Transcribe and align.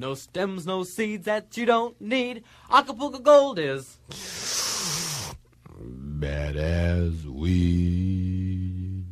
No 0.00 0.14
stems, 0.14 0.64
no 0.64 0.82
seeds 0.82 1.26
that 1.26 1.54
you 1.58 1.66
don't 1.66 2.00
need. 2.00 2.42
Acapulco 2.72 3.18
Gold 3.18 3.58
is 3.58 3.98
bad 5.78 6.56
as 6.56 7.26
we. 7.26 9.04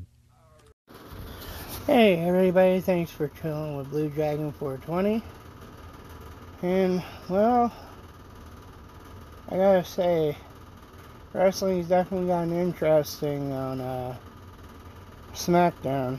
Hey 1.87 2.27
everybody, 2.27 2.81
thanks 2.81 3.11
for 3.11 3.29
chilling 3.29 3.77
with 3.77 3.91
Blue 3.91 4.09
Dragon 4.09 4.51
420. 4.51 5.23
And, 6.63 7.03
well, 7.29 7.71
I 9.51 9.57
gotta 9.57 9.85
say, 9.85 10.39
wrestling's 11.35 11.89
definitely 11.89 12.29
gotten 12.29 12.55
interesting 12.55 13.53
on 13.53 13.83
uh, 13.83 14.17
SmackDown. 15.35 16.19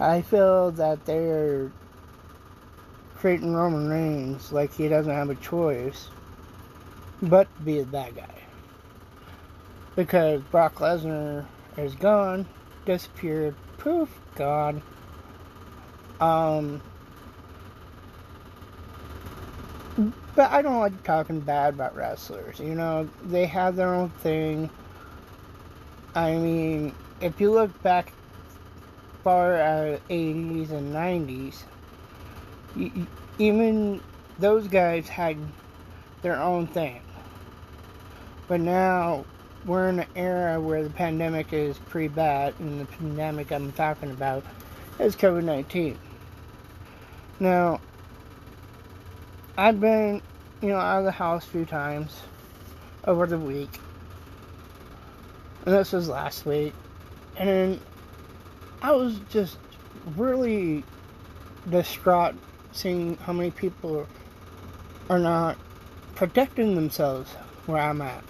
I 0.00 0.22
feel 0.22 0.72
that 0.72 1.06
they're 1.06 1.70
treating 3.20 3.54
Roman 3.54 3.88
Reigns 3.88 4.50
like 4.50 4.72
he 4.74 4.88
doesn't 4.88 5.12
have 5.12 5.28
a 5.28 5.34
choice 5.36 6.08
but 7.22 7.54
to 7.56 7.62
be 7.62 7.80
a 7.80 7.84
bad 7.84 8.16
guy. 8.16 8.34
Because 9.94 10.40
Brock 10.50 10.76
Lesnar 10.76 11.44
is 11.76 11.94
gone, 11.94 12.46
disappeared, 12.86 13.54
poof, 13.76 14.08
gone. 14.36 14.82
Um, 16.20 16.80
but 20.34 20.50
I 20.50 20.62
don't 20.62 20.80
like 20.80 21.02
talking 21.02 21.40
bad 21.40 21.74
about 21.74 21.94
wrestlers. 21.94 22.58
You 22.58 22.74
know, 22.74 23.08
they 23.24 23.44
have 23.46 23.76
their 23.76 23.92
own 23.92 24.08
thing. 24.08 24.70
I 26.14 26.32
mean, 26.36 26.94
if 27.20 27.40
you 27.40 27.50
look 27.52 27.82
back 27.82 28.12
far 29.22 29.54
as 29.54 30.00
80s 30.08 30.70
and 30.70 30.94
90s, 30.94 31.64
even 33.38 34.00
those 34.38 34.68
guys 34.68 35.08
had 35.08 35.36
their 36.22 36.40
own 36.40 36.66
thing. 36.66 37.00
But 38.48 38.60
now 38.60 39.24
we're 39.64 39.88
in 39.88 40.00
an 40.00 40.06
era 40.16 40.60
where 40.60 40.82
the 40.82 40.90
pandemic 40.90 41.52
is 41.52 41.78
pretty 41.78 42.08
bad, 42.08 42.54
and 42.58 42.80
the 42.80 42.84
pandemic 42.86 43.50
I'm 43.52 43.72
talking 43.72 44.10
about 44.10 44.44
is 44.98 45.16
COVID 45.16 45.44
19. 45.44 45.98
Now, 47.38 47.80
I've 49.56 49.80
been, 49.80 50.22
you 50.60 50.68
know, 50.68 50.76
out 50.76 51.00
of 51.00 51.04
the 51.04 51.12
house 51.12 51.44
a 51.46 51.48
few 51.48 51.64
times 51.64 52.16
over 53.04 53.26
the 53.26 53.38
week, 53.38 53.80
and 55.64 55.74
this 55.74 55.92
was 55.92 56.08
last 56.08 56.46
week, 56.46 56.74
and 57.36 57.80
I 58.82 58.92
was 58.92 59.18
just 59.30 59.58
really 60.16 60.84
distraught 61.68 62.34
seeing 62.72 63.16
how 63.18 63.32
many 63.32 63.50
people 63.50 64.06
are 65.08 65.18
not 65.18 65.56
protecting 66.14 66.74
themselves 66.74 67.30
where 67.66 67.82
I'm 67.82 68.02
at. 68.02 68.22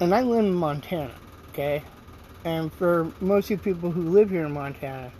And 0.00 0.14
I 0.14 0.22
live 0.22 0.44
in 0.44 0.54
Montana, 0.54 1.14
okay? 1.50 1.82
And 2.44 2.72
for 2.72 3.10
most 3.20 3.46
of 3.46 3.50
you 3.50 3.58
people 3.58 3.90
who 3.90 4.02
live 4.10 4.30
here 4.30 4.46
in 4.46 4.52
Montana, 4.52 5.10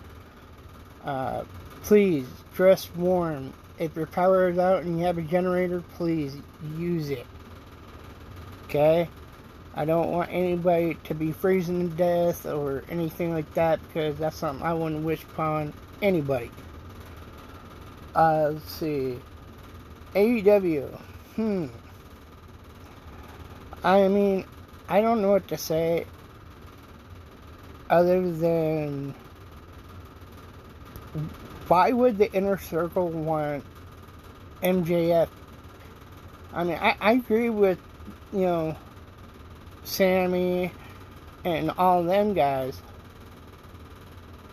uh, 1.04 1.44
please 1.82 2.26
dress 2.54 2.88
warm. 2.94 3.52
If 3.78 3.96
your 3.96 4.06
power 4.06 4.48
is 4.48 4.58
out 4.58 4.82
and 4.82 4.98
you 4.98 5.04
have 5.04 5.18
a 5.18 5.22
generator, 5.22 5.82
please 5.96 6.36
use 6.76 7.10
it. 7.10 7.26
Okay? 8.64 9.08
I 9.74 9.84
don't 9.84 10.10
want 10.10 10.30
anybody 10.32 10.94
to 11.04 11.14
be 11.14 11.32
freezing 11.32 11.90
to 11.90 11.96
death 11.96 12.46
or 12.46 12.82
anything 12.88 13.32
like 13.32 13.52
that 13.54 13.80
because 13.86 14.18
that's 14.18 14.36
something 14.36 14.64
I 14.64 14.74
wouldn't 14.74 15.04
wish 15.04 15.22
upon 15.22 15.72
anybody. 16.02 16.50
Uh, 18.18 18.50
let's 18.52 18.72
see. 18.72 19.16
AEW. 20.16 20.88
Hmm. 21.36 21.66
I 23.84 24.08
mean, 24.08 24.44
I 24.88 25.00
don't 25.00 25.22
know 25.22 25.30
what 25.30 25.46
to 25.48 25.56
say 25.56 26.04
other 27.88 28.28
than 28.32 29.14
why 31.68 31.92
would 31.92 32.18
the 32.18 32.32
inner 32.32 32.58
circle 32.58 33.08
want 33.08 33.62
MJF? 34.64 35.28
I 36.52 36.64
mean, 36.64 36.78
I, 36.80 36.96
I 37.00 37.12
agree 37.12 37.50
with, 37.50 37.78
you 38.32 38.40
know, 38.40 38.76
Sammy 39.84 40.72
and 41.44 41.70
all 41.78 42.02
them 42.02 42.34
guys. 42.34 42.82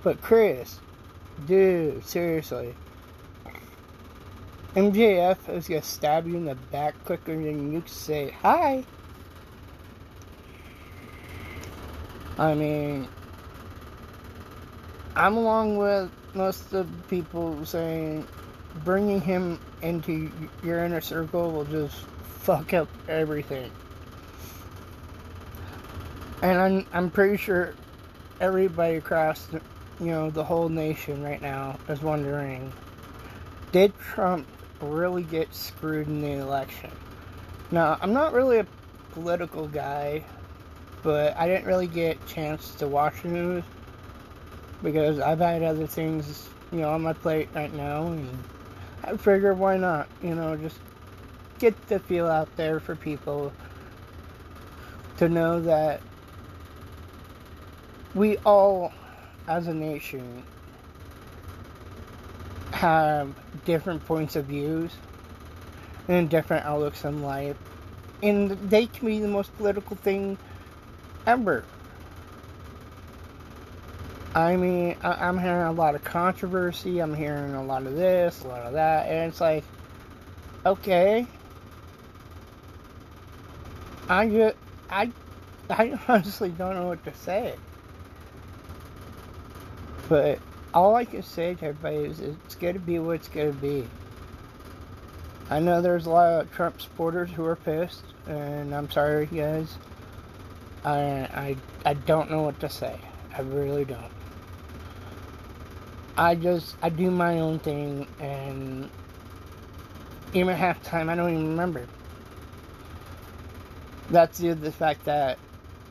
But 0.03 0.22
Chris, 0.22 0.79
dude, 1.47 2.06
seriously. 2.06 2.75
MJF 4.75 5.47
is 5.47 5.69
gonna 5.69 5.81
stab 5.81 6.28
you 6.28 6.36
in 6.36 6.44
the 6.44 6.56
back 6.56 7.02
quicker 7.06 7.34
than 7.34 7.72
you 7.72 7.81
say 7.86 8.31
hi. 8.41 8.84
I 12.38 12.53
mean, 12.56 13.08
I'm 15.16 15.38
along 15.38 15.78
with 15.78 16.12
most 16.34 16.74
of 16.74 16.91
the 16.91 17.03
people 17.08 17.66
saying 17.66 18.28
bringing 18.84 19.22
him 19.22 19.58
into 19.81 20.30
your 20.62 20.84
inner 20.84 21.00
circle 21.00 21.52
will 21.52 21.64
just 21.64 21.96
fuck 22.40 22.74
up 22.74 22.90
everything. 23.08 23.72
And 26.41 26.59
I'm, 26.59 26.85
I'm 26.91 27.09
pretty 27.09 27.38
sure 27.38 27.75
everybody 28.41 28.97
across, 28.97 29.46
the, 29.46 29.62
you 30.02 30.08
know, 30.08 30.30
the 30.30 30.44
whole 30.44 30.68
nation 30.68 31.24
right 31.24 31.41
now 31.41 31.80
is 31.88 32.02
wondering, 32.02 32.74
did 33.72 33.97
Trump 33.97 34.46
really 34.85 35.23
get 35.23 35.53
screwed 35.53 36.07
in 36.07 36.22
the 36.22 36.31
election? 36.34 36.91
Now, 37.72 37.97
I'm 38.01 38.13
not 38.13 38.34
really 38.34 38.59
a 38.59 38.68
political 39.12 39.68
guy, 39.68 40.23
but 41.03 41.35
I 41.38 41.47
didn't 41.47 41.66
really 41.66 41.88
get 41.88 42.18
a 42.23 42.28
chance 42.28 42.75
to 42.75 42.88
watch 42.88 43.22
the 43.22 43.29
news 43.29 43.63
because 44.84 45.19
I've 45.19 45.40
had 45.40 45.63
other 45.63 45.88
things, 45.88 46.50
you 46.72 46.79
know, 46.79 46.91
on 46.91 47.01
my 47.01 47.13
plate 47.13 47.50
right 47.56 47.73
now, 47.73 48.07
and 48.07 48.44
I 49.03 49.18
figured 49.18 49.57
why 49.57 49.78
not, 49.78 50.07
you 50.22 50.35
know, 50.35 50.56
just 50.56 50.78
get 51.59 51.88
the 51.88 52.00
feel 52.00 52.28
out 52.28 52.53
there 52.56 52.79
for 52.79 52.96
people 52.96 53.53
to 55.17 55.29
know 55.29 55.62
that 55.62 56.02
we 58.13 58.38
all, 58.40 58.94
as 59.47 59.67
a 59.67 59.73
nation, 59.73 60.44
have 62.85 63.34
different 63.66 64.06
points 64.06 64.35
of 64.35 64.46
views 64.46 64.91
and 66.07 66.29
different 66.29 66.66
outlooks 66.66 67.03
on 67.03 67.23
life, 67.23 67.57
and 68.22 68.51
they 68.69 68.85
can 68.85 69.07
be 69.07 69.19
the 69.19 69.28
most 69.28 69.56
political 69.57 69.96
thing 69.96 70.38
ever. 71.25 71.63
I 74.35 74.56
mean, 74.56 74.97
I, 75.01 75.29
am 75.29 75.40
hearing 75.40 75.63
a 75.68 75.72
lot 75.72 75.96
of 75.96 76.03
controversy. 76.03 77.00
I'm 77.00 77.16
hearing 77.16 77.56
a 77.56 77.63
lot 77.63 77.88
of 77.88 77.96
this, 77.96 78.44
a 78.44 78.47
lot 78.47 78.62
of 78.62 78.73
that, 78.73 79.07
and 79.07 79.31
it's 79.31 79.41
like, 79.41 79.63
okay, 80.63 81.25
I 84.07 84.29
just, 84.29 84.57
I, 84.91 85.12
I 85.72 86.00
honestly 86.07 86.50
don't 86.50 86.75
know 86.75 86.88
what 86.88 87.03
to 87.06 87.13
say. 87.16 87.56
But 90.07 90.38
all 90.75 90.96
I 90.96 91.06
can 91.06 91.24
say 91.24 91.56
to 91.56 91.66
everybody 91.68 92.06
is 92.06 92.19
it's 92.19 92.56
going 92.56 92.74
to 92.74 92.80
be 92.80 93.00
what 93.00 93.13
it's 93.13 93.30
going 93.30 93.53
to 93.53 93.58
be. 93.58 93.88
I 95.50 95.59
know 95.59 95.81
there's 95.81 96.06
a 96.06 96.09
lot 96.09 96.41
of 96.41 96.52
Trump 96.52 96.81
supporters 96.81 97.30
who 97.31 97.46
are 97.46 97.56
pissed, 97.56 98.03
and 98.28 98.75
I'm 98.75 98.91
sorry, 98.91 99.25
guys. 99.28 99.74
I, 100.84 101.00
I, 101.00 101.58
I 101.85 101.94
don't 101.94 102.30
know 102.30 102.41
what 102.41 102.59
to 102.59 102.69
say. 102.69 103.00
I 103.35 103.41
really 103.41 103.85
don't. 103.85 104.12
I 106.18 106.35
just, 106.35 106.75
I 106.81 106.90
do 106.90 107.09
my 107.09 107.40
own 107.40 107.59
thing, 107.59 108.08
and 108.19 108.90
even 110.34 110.55
half 110.55 110.84
time, 110.84 111.09
I 111.09 111.16
don't 111.16 111.32
even 111.32 111.49
remember. 111.49 111.88
That's 114.09 114.40
due 114.40 114.49
to 114.49 114.55
the 114.55 114.72
fact 114.72 115.05
that 115.05 115.38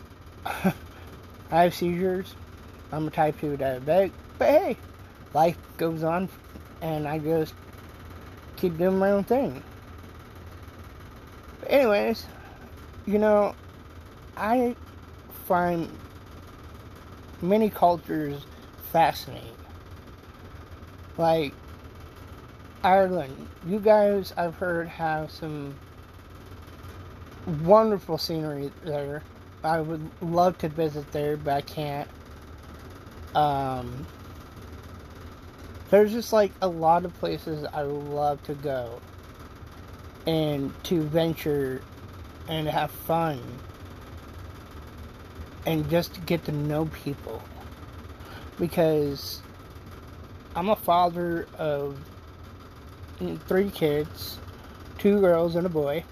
I 0.47 0.73
have 1.51 1.75
seizures 1.75 2.35
I'm 2.95 3.09
a 3.09 3.11
type 3.11 3.41
2 3.41 3.57
diabetic, 3.57 4.13
but 4.39 4.49
hey, 4.49 4.77
life 5.33 5.59
goes 5.77 6.03
on 6.03 6.29
and 6.81 7.07
I 7.07 7.19
just 7.19 7.55
keep 8.57 8.77
doing 8.79 8.99
my 8.99 9.11
own 9.11 9.25
thing. 9.25 9.63
But 11.61 11.71
anyways, 11.71 12.27
you 13.07 13.19
know, 13.19 13.55
I 14.37 14.77
find 15.47 15.89
many 17.41 17.71
cultures 17.71 18.45
fascinating. 18.93 19.51
Like 21.17 21.55
Ireland, 22.83 23.49
you 23.67 23.79
guys 23.79 24.33
I've 24.37 24.57
heard 24.57 24.89
have 24.89 25.31
some 25.31 25.75
wonderful 27.63 28.19
scenery 28.19 28.71
there. 28.85 29.23
I 29.63 29.81
would 29.81 30.11
love 30.21 30.59
to 30.59 30.69
visit 30.69 31.11
there, 31.13 31.37
but 31.37 31.55
I 31.55 31.61
can't. 31.63 32.09
Um, 33.35 34.07
there's 35.91 36.13
just 36.13 36.33
like 36.33 36.53
a 36.61 36.69
lot 36.69 37.05
of 37.05 37.15
places 37.19 37.67
I 37.73 37.83
love 37.83 38.43
to 38.45 38.55
go 38.55 39.01
and 40.27 40.73
to 40.85 41.03
venture 41.03 41.83
and 42.49 42.69
have 42.69 42.91
fun 42.91 43.41
and 45.67 45.89
just 45.89 46.15
to 46.15 46.21
get 46.21 46.45
to 46.45 46.53
know 46.53 46.87
people 46.87 47.43
because 48.59 49.41
I'm 50.55 50.69
a 50.69 50.77
father 50.77 51.49
of 51.59 51.99
three 53.47 53.71
kids, 53.71 54.39
two 54.99 55.21
girls 55.21 55.57
and 55.57 55.67
a 55.67 55.71
boy. 55.71 56.05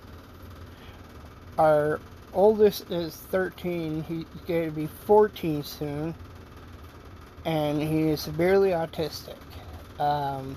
Our 1.58 2.00
oldest 2.32 2.90
is 2.90 3.14
13, 3.14 4.02
he's 4.04 4.24
going 4.46 4.66
to 4.66 4.74
be 4.74 4.86
14 4.86 5.62
soon, 5.62 6.14
and 7.44 7.80
he 7.80 8.08
is 8.08 8.20
severely 8.20 8.70
autistic. 8.70 9.36
Um, 10.02 10.56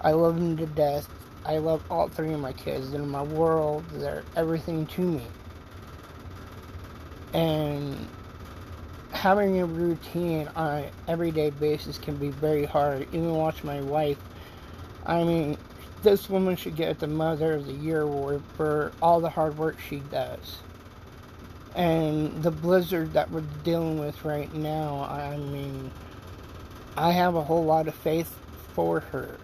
I 0.00 0.12
love 0.12 0.36
them 0.36 0.56
to 0.56 0.66
death. 0.66 1.08
I 1.44 1.58
love 1.58 1.82
all 1.90 2.08
three 2.08 2.32
of 2.32 2.40
my 2.40 2.52
kids. 2.52 2.90
They're 2.90 3.02
my 3.02 3.22
world. 3.22 3.84
They're 3.92 4.24
everything 4.36 4.86
to 4.86 5.00
me. 5.00 5.26
And 7.34 8.08
having 9.10 9.60
a 9.60 9.66
routine 9.66 10.48
on 10.56 10.84
an 10.84 10.90
everyday 11.08 11.50
basis 11.50 11.98
can 11.98 12.16
be 12.16 12.30
very 12.30 12.64
hard. 12.64 13.02
Even 13.08 13.34
watch 13.34 13.64
my 13.64 13.80
wife. 13.80 14.18
I 15.04 15.24
mean, 15.24 15.58
this 16.02 16.30
woman 16.30 16.56
should 16.56 16.76
get 16.76 16.98
the 16.98 17.06
Mother 17.06 17.54
of 17.54 17.66
the 17.66 17.74
Year 17.74 18.02
award 18.02 18.42
for 18.56 18.92
all 19.02 19.20
the 19.20 19.30
hard 19.30 19.58
work 19.58 19.78
she 19.80 19.98
does. 20.10 20.58
And 21.74 22.42
the 22.42 22.50
blizzard 22.50 23.12
that 23.14 23.30
we're 23.30 23.44
dealing 23.64 23.98
with 23.98 24.24
right 24.24 24.52
now, 24.54 25.04
I 25.04 25.36
mean, 25.36 25.90
I 26.96 27.12
have 27.12 27.34
a 27.34 27.42
whole 27.42 27.64
lot 27.64 27.88
of 27.88 27.94
faith 27.94 28.38
for 28.74 29.00
her. 29.00 29.38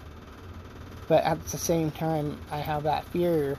But 1.07 1.25
at 1.25 1.43
the 1.47 1.59
same 1.59 1.91
time, 1.91 2.39
I 2.51 2.59
have 2.59 2.83
that 2.83 3.05
fear. 3.07 3.59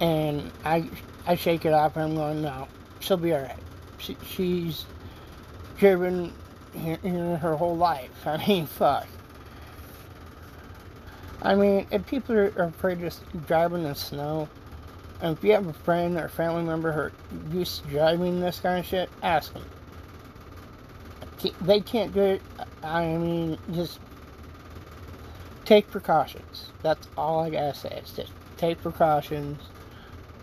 And 0.00 0.50
I, 0.64 0.88
I 1.26 1.34
shake 1.34 1.64
it 1.64 1.72
off 1.72 1.96
and 1.96 2.04
I'm 2.04 2.14
going, 2.14 2.42
no, 2.42 2.68
she'll 3.00 3.16
be 3.16 3.34
alright. 3.34 3.58
She, 3.98 4.16
she's 4.24 4.86
driven 5.78 6.32
here, 6.72 7.36
her 7.36 7.56
whole 7.56 7.76
life. 7.76 8.10
I 8.26 8.44
mean, 8.46 8.66
fuck. 8.66 9.06
I 11.42 11.54
mean, 11.54 11.86
if 11.90 12.06
people 12.06 12.36
are, 12.36 12.52
are 12.56 12.64
afraid 12.64 13.02
of 13.02 13.46
driving 13.46 13.82
in 13.82 13.88
the 13.88 13.94
snow, 13.94 14.48
and 15.20 15.36
if 15.36 15.42
you 15.42 15.52
have 15.52 15.66
a 15.66 15.72
friend 15.72 16.16
or 16.16 16.28
family 16.28 16.62
member 16.62 16.92
who 16.92 17.58
used 17.58 17.82
to 17.82 17.90
driving 17.90 18.40
this 18.40 18.60
kind 18.60 18.78
of 18.78 18.86
shit, 18.86 19.10
ask 19.22 19.52
them. 19.52 19.64
They 21.60 21.80
can't 21.80 22.12
do 22.12 22.20
it. 22.20 22.42
I 22.82 23.16
mean, 23.16 23.58
just 23.72 24.00
take 25.64 25.90
precautions. 25.90 26.70
That's 26.82 27.08
all 27.16 27.40
I 27.40 27.50
gotta 27.50 27.74
say. 27.74 27.90
It's 27.96 28.12
just 28.12 28.32
take 28.56 28.80
precautions. 28.82 29.60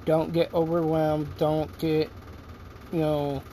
Don't 0.05 0.31
get 0.31 0.53
overwhelmed. 0.53 1.35
Don't 1.37 1.75
get, 1.79 2.09
you 2.93 2.99
know, 2.99 3.43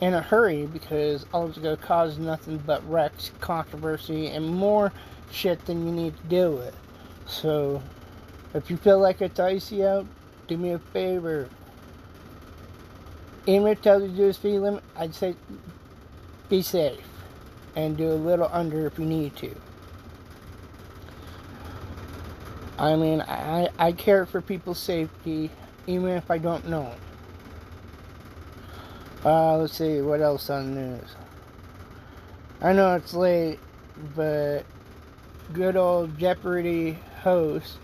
in 0.00 0.14
a 0.14 0.20
hurry 0.20 0.66
because 0.66 1.24
all 1.32 1.46
it's 1.48 1.58
gonna 1.58 1.76
cause 1.76 2.18
nothing 2.18 2.58
but 2.66 2.86
wrecks, 2.90 3.30
controversy, 3.40 4.26
and 4.26 4.46
more 4.48 4.92
shit 5.30 5.64
than 5.66 5.86
you 5.86 5.92
need 5.92 6.16
to 6.16 6.22
deal 6.24 6.52
with. 6.52 6.76
So, 7.26 7.82
if 8.52 8.70
you 8.70 8.76
feel 8.76 8.98
like 8.98 9.22
it's 9.22 9.38
icy 9.38 9.84
out, 9.84 10.06
do 10.48 10.56
me 10.56 10.72
a 10.72 10.78
favor. 10.78 11.48
Even 13.46 13.68
if 13.68 13.78
it 13.78 13.82
tells 13.82 14.02
you 14.02 14.08
to 14.08 14.16
do 14.16 14.28
a 14.28 14.32
speed 14.32 14.58
limit, 14.58 14.82
I'd 14.96 15.14
say 15.14 15.36
be 16.52 16.60
safe 16.60 17.00
and 17.76 17.96
do 17.96 18.12
a 18.12 18.20
little 18.28 18.46
under 18.52 18.86
if 18.86 18.98
you 18.98 19.06
need 19.06 19.34
to. 19.34 19.56
I 22.78 22.94
mean, 22.94 23.22
I, 23.22 23.70
I 23.78 23.92
care 23.92 24.26
for 24.26 24.42
people's 24.42 24.78
safety 24.78 25.50
even 25.86 26.10
if 26.10 26.30
I 26.30 26.36
don't 26.36 26.68
know. 26.68 26.92
Uh, 29.24 29.56
let's 29.56 29.78
see, 29.78 30.02
what 30.02 30.20
else 30.20 30.50
on 30.50 30.74
news? 30.74 31.16
I 32.60 32.74
know 32.74 32.96
it's 32.96 33.14
late, 33.14 33.58
but 34.14 34.64
good 35.54 35.74
old 35.74 36.18
Jeopardy 36.18 36.98
host, 37.22 37.78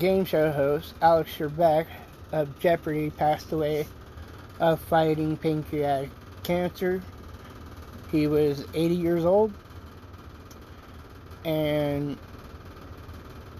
game 0.00 0.24
show 0.24 0.50
host, 0.50 0.94
Alex 1.00 1.30
Trebek 1.38 1.86
of 2.32 2.58
Jeopardy 2.58 3.10
passed 3.10 3.52
away 3.52 3.86
of 4.58 4.80
fighting 4.80 5.36
pancreatic 5.36 6.10
cancer. 6.42 7.00
He 8.10 8.26
was 8.26 8.64
80 8.74 8.94
years 8.94 9.24
old. 9.24 9.52
And 11.44 12.18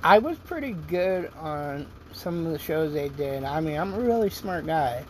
I 0.03 0.19
was 0.19 0.39
pretty 0.39 0.73
good 0.73 1.31
on 1.39 1.87
some 2.13 2.47
of 2.47 2.53
the 2.53 2.59
shows 2.59 2.93
they 2.93 3.09
did. 3.09 3.45
I 3.45 3.61
mean, 3.61 3.79
I'm 3.79 3.95
a 3.95 4.01
really 4.01 4.31
smart 4.31 4.67
guy. 4.67 5.05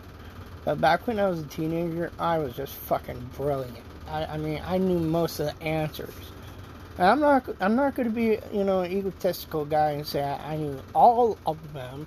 But 0.63 0.79
back 0.79 1.07
when 1.07 1.19
I 1.19 1.27
was 1.27 1.39
a 1.39 1.45
teenager, 1.45 2.11
I 2.19 2.37
was 2.37 2.55
just 2.55 2.73
fucking 2.73 3.31
brilliant. 3.35 3.77
I, 4.07 4.25
I 4.25 4.37
mean, 4.37 4.61
I 4.65 4.77
knew 4.77 4.99
most 4.99 5.39
of 5.39 5.47
the 5.47 5.63
answers. 5.63 6.13
And 6.97 7.07
I'm 7.07 7.19
not, 7.19 7.49
I'm 7.59 7.75
not 7.75 7.95
going 7.95 8.09
to 8.09 8.13
be, 8.13 8.37
you 8.55 8.63
know, 8.63 8.81
an 8.81 8.91
egotistical 8.91 9.65
guy 9.65 9.91
and 9.91 10.05
say 10.05 10.21
I, 10.21 10.53
I 10.53 10.57
knew 10.57 10.79
all 10.93 11.37
of 11.47 11.73
them. 11.73 12.05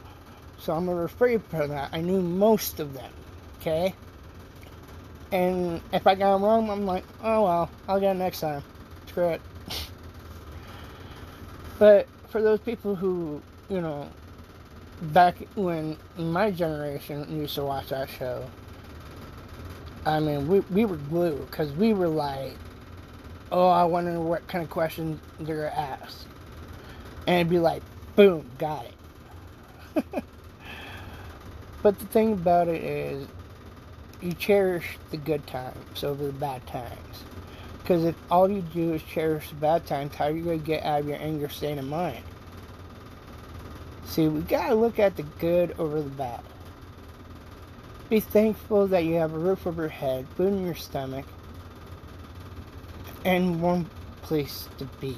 So 0.58 0.72
I'm 0.72 0.86
going 0.86 0.96
to 0.96 1.02
refrain 1.02 1.40
from 1.40 1.70
that. 1.70 1.90
I 1.92 2.00
knew 2.00 2.20
most 2.20 2.80
of 2.80 2.94
them. 2.94 3.10
Okay? 3.60 3.94
And 5.34 5.80
if 5.92 6.06
I 6.06 6.14
got 6.14 6.34
them 6.34 6.44
wrong, 6.44 6.70
I'm 6.70 6.86
like, 6.86 7.02
oh 7.20 7.42
well, 7.42 7.70
I'll 7.88 7.98
get 7.98 8.14
it 8.14 8.20
next 8.20 8.38
time. 8.38 8.62
Screw 9.08 9.30
it. 9.30 9.42
but 11.80 12.06
for 12.28 12.40
those 12.40 12.60
people 12.60 12.94
who, 12.94 13.42
you 13.68 13.80
know, 13.80 14.08
back 15.02 15.34
when 15.56 15.96
my 16.16 16.52
generation 16.52 17.26
used 17.36 17.56
to 17.56 17.64
watch 17.64 17.88
that 17.88 18.08
show, 18.08 18.48
I 20.06 20.20
mean, 20.20 20.46
we, 20.46 20.60
we 20.60 20.84
were 20.84 20.98
glue 20.98 21.44
because 21.50 21.72
we 21.72 21.94
were 21.94 22.06
like, 22.06 22.52
oh, 23.50 23.66
I 23.66 23.82
wonder 23.82 24.20
what 24.20 24.46
kind 24.46 24.62
of 24.62 24.70
questions 24.70 25.20
they're 25.40 25.56
going 25.56 25.70
to 25.72 25.78
ask. 25.80 26.26
And 27.26 27.40
it'd 27.40 27.50
be 27.50 27.58
like, 27.58 27.82
boom, 28.14 28.48
got 28.58 28.86
it. 28.86 30.04
but 31.82 31.98
the 31.98 32.06
thing 32.06 32.34
about 32.34 32.68
it 32.68 32.84
is, 32.84 33.26
you 34.24 34.32
cherish 34.32 34.98
the 35.10 35.16
good 35.16 35.46
times 35.46 36.02
over 36.02 36.26
the 36.26 36.32
bad 36.32 36.66
times. 36.66 37.24
Because 37.82 38.04
if 38.04 38.16
all 38.30 38.50
you 38.50 38.62
do 38.62 38.94
is 38.94 39.02
cherish 39.02 39.50
the 39.50 39.56
bad 39.56 39.86
times, 39.86 40.14
how 40.14 40.26
are 40.26 40.30
you 40.30 40.42
going 40.42 40.60
to 40.60 40.66
get 40.66 40.82
out 40.84 41.00
of 41.00 41.08
your 41.08 41.18
anger 41.18 41.48
state 41.48 41.76
of 41.76 41.84
mind? 41.84 42.24
See, 44.06 44.28
we 44.28 44.42
gotta 44.42 44.74
look 44.74 44.98
at 44.98 45.16
the 45.16 45.22
good 45.22 45.74
over 45.78 46.00
the 46.00 46.08
bad. 46.08 46.40
Be 48.08 48.20
thankful 48.20 48.86
that 48.88 49.04
you 49.04 49.14
have 49.14 49.32
a 49.34 49.38
roof 49.38 49.66
over 49.66 49.82
your 49.82 49.88
head, 49.88 50.26
food 50.36 50.52
in 50.52 50.64
your 50.64 50.74
stomach, 50.74 51.26
and 53.24 53.60
one 53.60 53.90
place 54.22 54.68
to 54.78 54.84
be. 55.00 55.16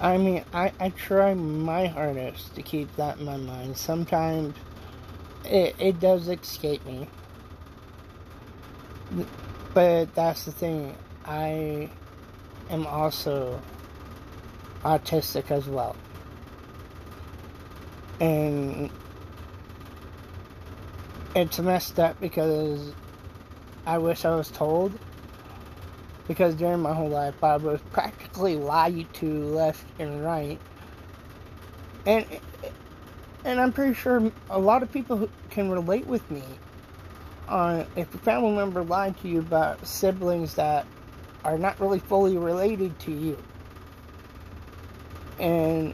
I 0.00 0.18
mean, 0.18 0.44
I, 0.52 0.72
I 0.78 0.90
try 0.90 1.34
my 1.34 1.86
hardest 1.86 2.54
to 2.54 2.62
keep 2.62 2.94
that 2.96 3.18
in 3.18 3.24
my 3.24 3.36
mind. 3.36 3.76
Sometimes 3.76 4.54
it, 5.44 5.74
it 5.78 6.00
does 6.00 6.28
escape 6.28 6.84
me. 6.86 7.08
But 9.74 10.14
that's 10.14 10.44
the 10.44 10.52
thing. 10.52 10.94
I 11.24 11.90
am 12.70 12.86
also 12.86 13.60
autistic 14.84 15.50
as 15.50 15.66
well. 15.66 15.96
And 18.20 18.90
it's 21.34 21.58
messed 21.58 21.98
up 21.98 22.20
because 22.20 22.92
I 23.86 23.98
wish 23.98 24.24
I 24.24 24.34
was 24.34 24.50
told. 24.50 24.98
Because 26.28 26.54
during 26.54 26.80
my 26.80 26.94
whole 26.94 27.08
life, 27.08 27.42
I 27.42 27.56
was 27.56 27.80
practically 27.90 28.56
lied 28.56 29.12
to 29.14 29.44
left 29.46 29.84
and 29.98 30.24
right. 30.24 30.58
And 32.06 32.24
and 33.44 33.60
I'm 33.60 33.72
pretty 33.72 33.94
sure 33.94 34.30
a 34.50 34.58
lot 34.58 34.82
of 34.82 34.92
people 34.92 35.28
can 35.50 35.70
relate 35.70 36.06
with 36.06 36.28
me 36.30 36.42
on 37.48 37.86
if 37.96 38.14
a 38.14 38.18
family 38.18 38.54
member 38.54 38.82
lied 38.82 39.18
to 39.20 39.28
you 39.28 39.40
about 39.40 39.86
siblings 39.86 40.54
that 40.54 40.86
are 41.44 41.58
not 41.58 41.80
really 41.80 41.98
fully 41.98 42.38
related 42.38 42.98
to 43.00 43.12
you. 43.12 43.42
And 45.38 45.92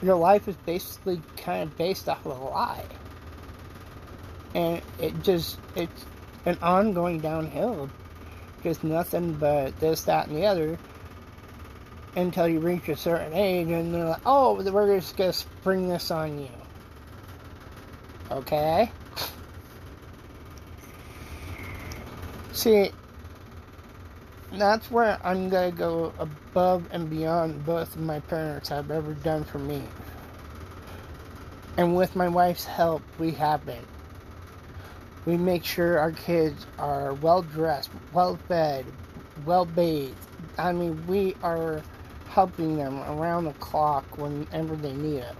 your 0.00 0.16
life 0.16 0.46
is 0.48 0.56
basically 0.64 1.20
kind 1.36 1.64
of 1.64 1.76
based 1.76 2.08
off 2.08 2.24
of 2.24 2.38
a 2.38 2.44
lie. 2.44 2.84
And 4.54 4.80
it 4.98 5.20
just, 5.22 5.58
it's 5.74 6.04
an 6.46 6.56
ongoing 6.62 7.20
downhill. 7.20 7.90
Just 8.62 8.84
nothing 8.84 9.34
but 9.34 9.78
this, 9.80 10.04
that, 10.04 10.28
and 10.28 10.36
the 10.36 10.46
other 10.46 10.78
until 12.16 12.48
you 12.48 12.60
reach 12.60 12.88
a 12.88 12.96
certain 12.96 13.32
age 13.32 13.68
and 13.68 13.94
they're 13.94 14.04
like, 14.04 14.22
oh, 14.26 14.54
we're 14.54 14.98
just 14.98 15.16
going 15.16 15.30
to 15.30 15.36
spring 15.36 15.88
this 15.88 16.10
on 16.10 16.40
you. 16.40 16.59
Okay? 18.30 18.90
See, 22.52 22.90
that's 24.52 24.90
where 24.90 25.18
I'm 25.24 25.48
gonna 25.48 25.70
go 25.70 26.12
above 26.18 26.84
and 26.90 27.08
beyond 27.08 27.64
both 27.64 27.94
of 27.94 28.02
my 28.02 28.20
parents 28.20 28.68
have 28.68 28.90
ever 28.90 29.14
done 29.14 29.44
for 29.44 29.58
me. 29.58 29.82
And 31.76 31.96
with 31.96 32.14
my 32.16 32.28
wife's 32.28 32.64
help, 32.64 33.02
we 33.18 33.30
have 33.32 33.64
been. 33.64 33.84
We 35.24 35.36
make 35.36 35.64
sure 35.64 35.98
our 35.98 36.12
kids 36.12 36.66
are 36.78 37.14
well 37.14 37.42
dressed, 37.42 37.90
well 38.12 38.38
fed, 38.48 38.86
well 39.44 39.64
bathed. 39.64 40.14
I 40.58 40.72
mean, 40.72 41.06
we 41.06 41.36
are 41.42 41.82
helping 42.28 42.76
them 42.76 43.00
around 43.00 43.44
the 43.44 43.52
clock 43.54 44.18
whenever 44.18 44.76
they 44.76 44.92
need 44.92 45.18
it. 45.18 45.36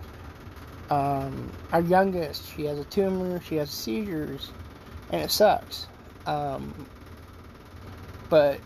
Um, 0.91 1.51
our 1.73 1.81
youngest, 1.81 2.53
she 2.55 2.65
has 2.65 2.79
a 2.79 2.85
tumor, 2.85 3.41
she 3.41 3.57
has 3.57 3.71
seizures, 3.71 4.51
and 5.11 5.23
it 5.23 5.31
sucks. 5.31 5.87
Um, 6.27 6.87
but 8.29 8.61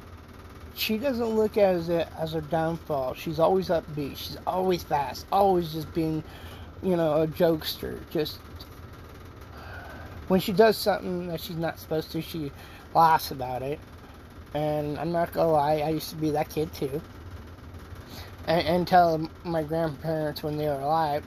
she 0.75 0.99
doesn't 0.99 1.28
look 1.28 1.57
at 1.57 1.88
it 1.88 2.09
as 2.19 2.33
her 2.33 2.40
downfall. 2.40 3.14
She's 3.14 3.38
always 3.38 3.69
upbeat. 3.69 4.16
She's 4.16 4.38
always 4.47 4.83
fast. 4.83 5.26
Always 5.31 5.73
just 5.73 5.93
being, 5.95 6.25
you 6.83 6.97
know, 6.97 7.23
a 7.23 7.26
jokester. 7.26 7.99
Just 8.11 8.38
when 10.28 10.40
she 10.40 10.52
does 10.52 10.76
something 10.76 11.28
that 11.28 11.40
she's 11.40 11.57
not 11.57 11.78
supposed 11.78 12.11
to, 12.12 12.23
she 12.23 12.50
laughs 12.95 13.31
about 13.31 13.62
it. 13.62 13.78
And 14.54 14.99
I'm 14.99 15.12
not 15.12 15.33
gonna 15.33 15.52
lie, 15.52 15.78
I 15.78 15.90
used 15.90 16.11
to 16.11 16.16
be 16.16 16.31
that 16.31 16.49
kid 16.49 16.73
too. 16.73 17.00
And, 18.47 18.66
and 18.66 18.88
tell 18.88 19.28
my 19.43 19.62
grandparents 19.62 20.43
when 20.43 20.57
they 20.57 20.66
were 20.66 20.81
alive, 20.81 21.25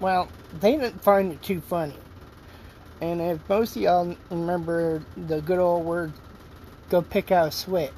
well, 0.00 0.28
they 0.60 0.72
didn't 0.72 1.02
find 1.02 1.32
it 1.32 1.42
too 1.42 1.60
funny. 1.60 1.96
And 3.00 3.20
if 3.20 3.48
most 3.48 3.76
of 3.76 3.82
y'all 3.82 4.16
remember 4.30 5.02
the 5.16 5.40
good 5.40 5.58
old 5.58 5.84
word, 5.84 6.12
go 6.88 7.02
pick 7.02 7.30
out 7.30 7.48
a 7.48 7.52
switch. 7.52 7.92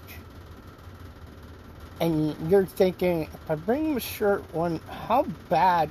And 2.00 2.50
you're 2.50 2.66
thinking, 2.66 3.22
if 3.22 3.50
I 3.50 3.54
bring 3.54 3.90
him 3.90 3.96
a 3.96 4.00
short 4.00 4.42
one, 4.54 4.80
how 4.88 5.24
bad 5.48 5.90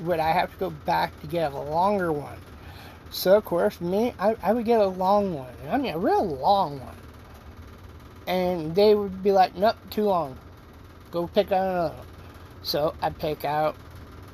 would 0.00 0.18
I 0.18 0.32
have 0.32 0.50
to 0.52 0.58
go 0.58 0.70
back 0.70 1.18
to 1.20 1.26
get 1.26 1.52
a 1.52 1.58
longer 1.58 2.12
one? 2.12 2.38
So, 3.10 3.36
of 3.36 3.44
course, 3.44 3.80
me, 3.80 4.12
I, 4.18 4.36
I 4.42 4.52
would 4.52 4.64
get 4.64 4.80
a 4.80 4.86
long 4.86 5.34
one. 5.34 5.52
I 5.70 5.76
mean, 5.78 5.94
a 5.94 5.98
real 5.98 6.26
long 6.26 6.80
one. 6.80 6.96
And 8.26 8.74
they 8.74 8.94
would 8.94 9.22
be 9.22 9.30
like, 9.30 9.54
nope, 9.54 9.76
too 9.90 10.04
long. 10.04 10.36
Go 11.10 11.28
pick 11.28 11.52
out 11.52 11.62
another 11.62 11.94
one. 11.94 12.06
So, 12.62 12.94
I 13.00 13.10
pick 13.10 13.44
out 13.44 13.76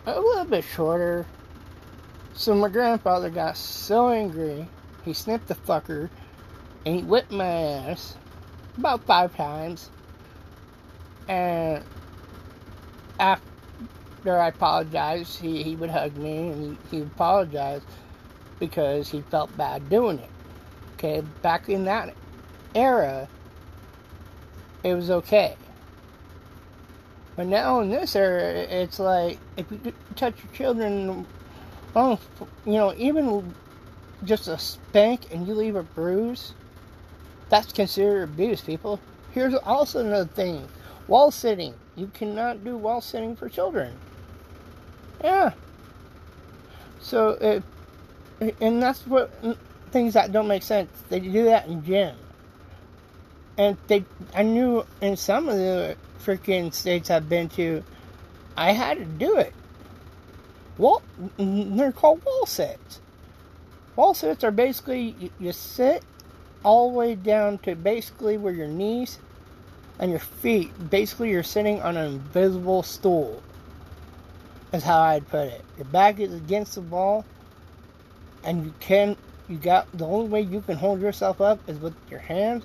a 0.06 0.20
little 0.20 0.44
bit 0.44 0.64
shorter. 0.64 1.26
So, 2.34 2.54
my 2.54 2.68
grandfather 2.68 3.28
got 3.28 3.56
so 3.56 4.08
angry, 4.08 4.66
he 5.04 5.12
snipped 5.12 5.48
the 5.48 5.54
fucker 5.54 6.08
and 6.86 6.96
he 6.96 7.02
whipped 7.02 7.30
my 7.30 7.44
ass 7.44 8.16
about 8.76 9.04
five 9.04 9.34
times. 9.36 9.90
And 11.28 11.84
after 13.18 14.38
I 14.38 14.48
apologized, 14.48 15.40
he, 15.40 15.62
he 15.62 15.76
would 15.76 15.90
hug 15.90 16.16
me 16.16 16.48
and 16.48 16.78
he, 16.90 16.96
he 16.96 17.02
apologized 17.02 17.84
because 18.58 19.08
he 19.08 19.20
felt 19.22 19.54
bad 19.56 19.88
doing 19.88 20.18
it. 20.18 20.30
Okay, 20.94 21.22
back 21.42 21.68
in 21.68 21.84
that 21.84 22.14
era, 22.74 23.28
it 24.82 24.94
was 24.94 25.10
okay. 25.10 25.56
But 27.40 27.46
now 27.46 27.80
in 27.80 27.88
this 27.88 28.14
era, 28.16 28.42
it's 28.52 28.98
like 28.98 29.38
if 29.56 29.64
you 29.72 29.94
touch 30.14 30.34
your 30.44 30.52
children, 30.52 31.26
oh, 31.96 32.20
you 32.66 32.74
know, 32.74 32.92
even 32.98 33.54
just 34.24 34.46
a 34.46 34.58
spank 34.58 35.32
and 35.32 35.48
you 35.48 35.54
leave 35.54 35.74
a 35.74 35.82
bruise, 35.82 36.52
that's 37.48 37.72
considered 37.72 38.24
abuse, 38.24 38.60
people. 38.60 39.00
Here's 39.32 39.54
also 39.54 40.00
another 40.00 40.26
thing 40.26 40.68
wall 41.08 41.30
sitting. 41.30 41.72
You 41.96 42.08
cannot 42.12 42.62
do 42.62 42.76
wall 42.76 43.00
sitting 43.00 43.34
for 43.34 43.48
children. 43.48 43.94
Yeah. 45.24 45.54
So, 47.00 47.38
if, 47.40 48.52
and 48.60 48.82
that's 48.82 49.06
what 49.06 49.32
things 49.92 50.12
that 50.12 50.30
don't 50.30 50.46
make 50.46 50.62
sense. 50.62 50.90
They 51.08 51.20
do 51.20 51.44
that 51.44 51.68
in 51.68 51.82
gym. 51.86 52.16
And 53.56 53.78
they, 53.86 54.04
I 54.34 54.42
knew 54.42 54.84
in 55.00 55.16
some 55.16 55.48
of 55.48 55.56
the 55.56 55.96
freaking 56.24 56.72
states 56.72 57.10
I've 57.10 57.28
been 57.28 57.48
to, 57.50 57.82
I 58.56 58.72
had 58.72 58.98
to 58.98 59.04
do 59.04 59.36
it. 59.38 59.54
Wall, 60.78 61.02
they're 61.36 61.92
called 61.92 62.24
wall 62.24 62.46
sits. 62.46 63.00
Wall 63.96 64.14
sits 64.14 64.44
are 64.44 64.50
basically 64.50 65.14
you, 65.18 65.30
you 65.38 65.52
sit 65.52 66.02
all 66.64 66.90
the 66.90 66.96
way 66.96 67.14
down 67.14 67.58
to 67.58 67.74
basically 67.74 68.36
where 68.36 68.52
your 68.52 68.68
knees 68.68 69.18
and 69.98 70.10
your 70.10 70.20
feet, 70.20 70.70
basically 70.90 71.30
you're 71.30 71.42
sitting 71.42 71.80
on 71.82 71.96
an 71.96 72.14
invisible 72.14 72.82
stool. 72.82 73.42
Is 74.72 74.84
how 74.84 75.00
I'd 75.00 75.28
put 75.28 75.48
it. 75.48 75.64
Your 75.76 75.86
back 75.86 76.20
is 76.20 76.32
against 76.32 76.76
the 76.76 76.80
wall, 76.82 77.24
and 78.44 78.64
you 78.64 78.72
can, 78.78 79.16
you 79.48 79.56
got, 79.56 79.86
the 79.92 80.06
only 80.06 80.28
way 80.28 80.40
you 80.42 80.60
can 80.60 80.76
hold 80.76 81.00
yourself 81.00 81.40
up 81.40 81.58
is 81.68 81.78
with 81.78 81.94
your 82.08 82.20
hands 82.20 82.64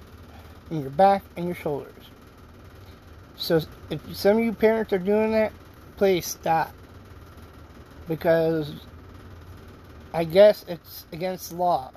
and 0.69 0.81
your 0.81 0.91
back 0.91 1.23
and 1.35 1.47
your 1.47 1.55
shoulders. 1.55 1.91
So 3.37 3.61
if 3.89 4.15
some 4.15 4.37
of 4.37 4.43
you 4.43 4.53
parents 4.53 4.93
are 4.93 4.99
doing 4.99 5.31
that, 5.31 5.51
please 5.97 6.25
stop. 6.25 6.71
Because 8.07 8.71
I 10.13 10.23
guess 10.23 10.63
it's 10.67 11.05
against 11.11 11.49
the 11.49 11.55
law 11.57 11.91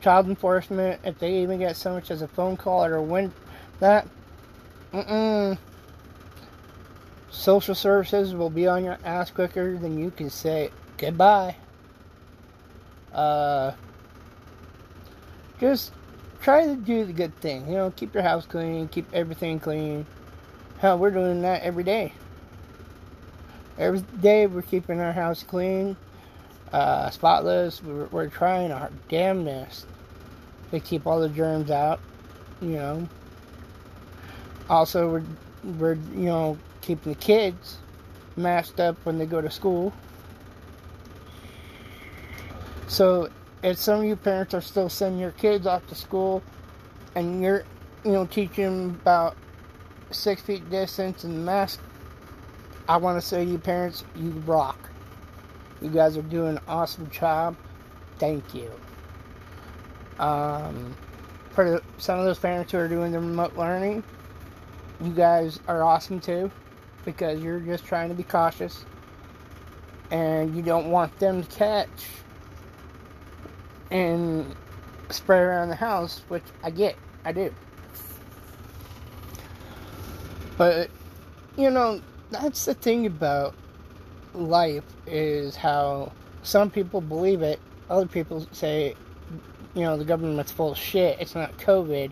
child 0.00 0.28
enforcement, 0.28 1.00
if 1.04 1.18
they 1.18 1.42
even 1.42 1.58
get 1.58 1.76
so 1.76 1.94
much 1.94 2.10
as 2.10 2.22
a 2.22 2.28
phone 2.28 2.56
call 2.56 2.84
or 2.84 3.00
win 3.00 3.32
that, 3.80 4.06
mm 4.92 5.58
Social 7.30 7.74
services 7.74 8.34
will 8.34 8.50
be 8.50 8.66
on 8.66 8.84
your 8.84 8.98
ass 9.04 9.30
quicker 9.30 9.76
than 9.76 9.98
you 9.98 10.10
can 10.10 10.30
say 10.30 10.70
goodbye. 10.96 11.54
Uh, 13.12 13.72
just 15.60 15.92
try 16.40 16.66
to 16.66 16.74
do 16.74 17.04
the 17.04 17.12
good 17.12 17.38
thing. 17.40 17.68
You 17.68 17.74
know, 17.74 17.90
keep 17.94 18.14
your 18.14 18.22
house 18.22 18.46
clean, 18.46 18.88
keep 18.88 19.06
everything 19.12 19.60
clean. 19.60 20.06
Hell, 20.80 20.96
we're 20.96 21.10
doing 21.10 21.42
that 21.42 21.62
every 21.62 21.82
day. 21.82 22.12
Every 23.78 24.00
day 24.20 24.46
we're 24.46 24.62
keeping 24.62 25.00
our 25.00 25.12
house 25.12 25.42
clean 25.42 25.96
uh, 26.72 27.10
spotless. 27.10 27.82
We're, 27.82 28.06
we're 28.06 28.28
trying 28.28 28.70
our 28.70 28.90
damnedest 29.08 29.86
to 30.70 30.78
keep 30.78 31.04
all 31.04 31.20
the 31.20 31.28
germs 31.28 31.72
out, 31.72 31.98
you 32.60 32.70
know. 32.70 33.08
Also, 34.70 35.10
we're, 35.10 35.24
we're, 35.78 35.94
you 35.94 36.26
know, 36.26 36.56
keeping 36.80 37.12
the 37.12 37.18
kids 37.18 37.78
masked 38.36 38.78
up 38.78 38.96
when 39.04 39.18
they 39.18 39.26
go 39.26 39.40
to 39.40 39.50
school. 39.50 39.92
So, 42.86 43.30
if 43.64 43.78
some 43.78 44.00
of 44.00 44.06
you 44.06 44.14
parents 44.14 44.54
are 44.54 44.60
still 44.60 44.88
sending 44.88 45.20
your 45.20 45.32
kids 45.32 45.66
off 45.66 45.84
to 45.88 45.96
school 45.96 46.40
and 47.16 47.42
you're, 47.42 47.64
you 48.04 48.12
know, 48.12 48.26
teaching 48.26 48.90
about 49.02 49.36
six 50.10 50.40
feet 50.42 50.68
distance 50.70 51.24
and 51.24 51.44
mask, 51.44 51.80
I 52.88 52.96
want 52.96 53.20
to 53.20 53.26
say 53.26 53.44
to 53.44 53.50
you 53.50 53.58
parents, 53.58 54.04
you 54.16 54.30
rock. 54.46 54.90
You 55.80 55.90
guys 55.90 56.16
are 56.16 56.22
doing 56.22 56.56
an 56.56 56.60
awesome 56.66 57.10
job. 57.10 57.56
Thank 58.18 58.54
you. 58.54 58.70
Um, 60.18 60.96
for 61.50 61.70
the, 61.70 61.82
some 61.98 62.18
of 62.18 62.24
those 62.24 62.38
parents 62.38 62.72
who 62.72 62.78
are 62.78 62.88
doing 62.88 63.12
the 63.12 63.20
remote 63.20 63.56
learning, 63.56 64.02
you 65.00 65.12
guys 65.12 65.60
are 65.68 65.82
awesome 65.82 66.20
too 66.20 66.50
because 67.04 67.40
you're 67.40 67.60
just 67.60 67.84
trying 67.84 68.08
to 68.08 68.14
be 68.14 68.22
cautious 68.22 68.84
and 70.10 70.56
you 70.56 70.62
don't 70.62 70.90
want 70.90 71.16
them 71.18 71.42
to 71.42 71.56
catch 71.56 71.88
and 73.90 74.54
spread 75.10 75.42
around 75.42 75.68
the 75.68 75.76
house, 75.76 76.22
which 76.28 76.42
I 76.62 76.70
get. 76.70 76.96
I 77.24 77.32
do. 77.32 77.54
But, 80.58 80.90
you 81.56 81.70
know, 81.70 82.00
that's 82.30 82.64
the 82.64 82.74
thing 82.74 83.06
about 83.06 83.54
life 84.34 84.84
is 85.06 85.54
how 85.54 86.12
some 86.42 86.68
people 86.68 87.00
believe 87.00 87.42
it, 87.42 87.60
other 87.88 88.06
people 88.06 88.44
say, 88.50 88.96
you 89.74 89.82
know, 89.82 89.96
the 89.96 90.04
government's 90.04 90.50
full 90.50 90.72
of 90.72 90.78
shit, 90.78 91.20
it's 91.20 91.36
not 91.36 91.56
COVID. 91.58 92.10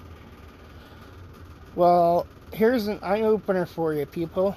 Well, 1.75 2.29
here's 2.53 2.87
an 2.87 3.01
eye 3.03 3.23
opener 3.23 3.67
for 3.67 3.93
you, 3.93 4.07
people. 4.07 4.55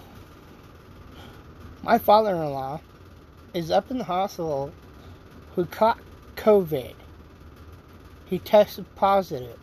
My 1.82 1.98
father 1.98 2.36
in 2.36 2.52
law 2.52 2.82
is 3.56 3.72
up 3.72 3.90
in 3.90 3.98
the 3.98 4.04
hospital 4.04 4.72
who 5.56 5.66
caught 5.66 6.00
COVID. 6.36 6.94
He 8.28 8.38
tested 8.38 8.86
positive. 8.96 9.58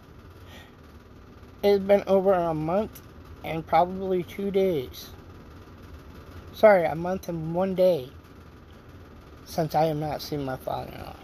It's 1.62 1.85
been 1.85 2.02
over 2.09 2.33
a 2.35 2.52
month 2.52 3.00
and 3.46 3.66
probably 3.66 4.24
two 4.24 4.50
days 4.50 5.10
sorry, 6.52 6.84
a 6.86 6.94
month 6.94 7.28
and 7.28 7.54
one 7.54 7.74
day 7.74 8.10
since 9.44 9.74
I 9.74 9.86
have 9.86 9.98
not 9.98 10.22
seen 10.22 10.44
my 10.44 10.56
father 10.56 10.92
in 10.92 11.02
law. 11.02 11.16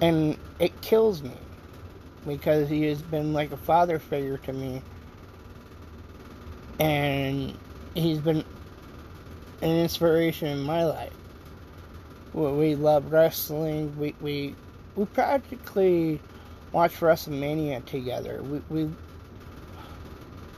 And 0.00 0.38
it 0.60 0.80
kills 0.82 1.22
me. 1.22 1.32
because 2.26 2.68
he 2.68 2.84
has 2.84 3.02
been 3.02 3.32
like 3.32 3.52
a 3.52 3.56
father 3.56 3.98
figure 3.98 4.38
to 4.38 4.52
me. 4.52 4.82
And 6.80 7.56
he's 7.94 8.20
been 8.20 8.44
an 9.62 9.70
inspiration 9.78 10.48
in 10.48 10.60
my 10.60 10.84
life. 10.84 11.12
We, 12.32 12.76
love 12.76 13.12
wrestling. 13.12 13.96
We, 13.98 14.14
we, 14.20 14.56
we 14.96 15.06
practically 15.06 16.20
watch 16.72 17.00
WrestleMania 17.00 17.84
together. 17.86 18.42
We, 18.42 18.62
we 18.70 18.90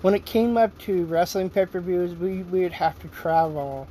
when 0.02 0.14
it 0.14 0.24
came 0.24 0.56
up 0.56 0.76
to 0.78 1.04
wrestling 1.06 1.50
pay-per-views, 1.50 2.14
we, 2.14 2.42
we 2.44 2.62
would 2.62 2.72
have 2.72 2.98
to 3.00 3.08
travel 3.08 3.88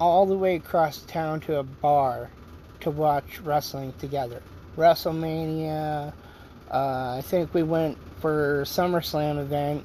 all 0.00 0.26
the 0.26 0.36
way 0.36 0.56
across 0.56 1.02
town 1.02 1.40
to 1.40 1.58
a 1.58 1.62
bar 1.62 2.30
to 2.80 2.90
watch 2.90 3.40
wrestling 3.40 3.92
together. 3.98 4.42
WrestleMania, 4.76 6.12
uh, 6.70 7.16
I 7.18 7.22
think 7.22 7.52
we 7.52 7.62
went 7.62 7.98
for 8.20 8.62
SummerSlam 8.64 9.38
event, 9.38 9.84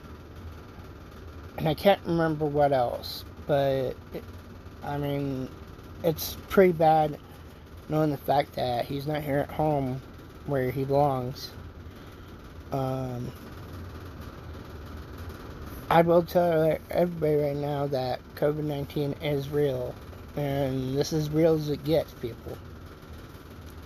and 1.57 1.67
I 1.67 1.73
can't 1.73 1.99
remember 2.05 2.45
what 2.45 2.71
else, 2.71 3.25
but 3.47 3.95
it, 4.13 4.23
I 4.83 4.97
mean, 4.97 5.49
it's 6.03 6.37
pretty 6.49 6.73
bad 6.73 7.17
knowing 7.89 8.11
the 8.11 8.17
fact 8.17 8.53
that 8.53 8.85
he's 8.85 9.07
not 9.07 9.21
here 9.21 9.39
at 9.39 9.49
home 9.49 10.01
where 10.45 10.71
he 10.71 10.83
belongs. 10.83 11.51
Um, 12.71 13.31
I 15.89 16.01
will 16.01 16.23
tell 16.23 16.77
everybody 16.89 17.35
right 17.35 17.55
now 17.55 17.85
that 17.87 18.19
COVID 18.35 18.63
19 18.63 19.13
is 19.21 19.49
real. 19.49 19.93
And 20.35 20.97
this 20.97 21.13
is 21.13 21.29
real 21.29 21.55
as 21.55 21.69
it 21.69 21.83
gets, 21.83 22.11
people. 22.13 22.57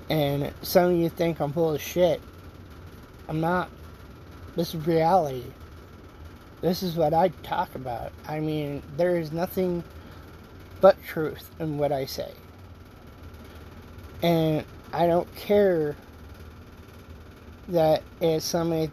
And 0.09 0.51
some 0.61 0.91
of 0.91 0.97
you 0.97 1.09
think 1.09 1.39
I'm 1.39 1.51
full 1.51 1.75
of 1.75 1.81
shit. 1.81 2.21
I'm 3.27 3.41
not. 3.41 3.69
This 4.55 4.73
is 4.73 4.87
reality. 4.87 5.43
This 6.61 6.83
is 6.83 6.95
what 6.95 7.13
I 7.13 7.29
talk 7.43 7.75
about. 7.75 8.11
I 8.27 8.39
mean, 8.39 8.81
there 8.97 9.17
is 9.17 9.31
nothing 9.31 9.83
but 10.81 11.01
truth 11.03 11.49
in 11.59 11.77
what 11.77 11.91
I 11.91 12.05
say. 12.05 12.31
And 14.23 14.65
I 14.91 15.05
don't 15.05 15.33
care 15.35 15.95
that 17.67 18.03
if 18.19 18.41
somebody 18.41 18.89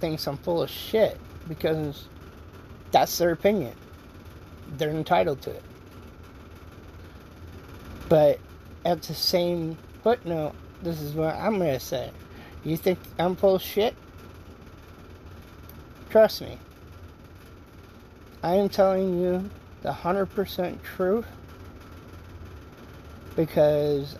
thinks 0.00 0.26
I'm 0.26 0.38
full 0.38 0.62
of 0.62 0.70
shit 0.70 1.18
because 1.46 2.06
that's 2.90 3.18
their 3.18 3.32
opinion. 3.32 3.74
They're 4.76 4.90
entitled 4.90 5.42
to 5.42 5.50
it. 5.50 5.62
But 8.08 8.38
at 8.84 9.02
the 9.02 9.14
same 9.14 9.76
footnote, 10.02 10.54
this 10.82 11.00
is 11.00 11.14
what 11.14 11.34
I'm 11.34 11.58
going 11.58 11.72
to 11.72 11.80
say. 11.80 12.10
You 12.64 12.76
think 12.76 12.98
I'm 13.18 13.36
full 13.36 13.56
of 13.56 13.62
shit? 13.62 13.94
Trust 16.10 16.40
me. 16.40 16.58
I 18.42 18.54
am 18.54 18.68
telling 18.68 19.20
you 19.20 19.50
the 19.82 19.90
100% 19.90 20.82
truth 20.82 21.26
because 23.36 24.16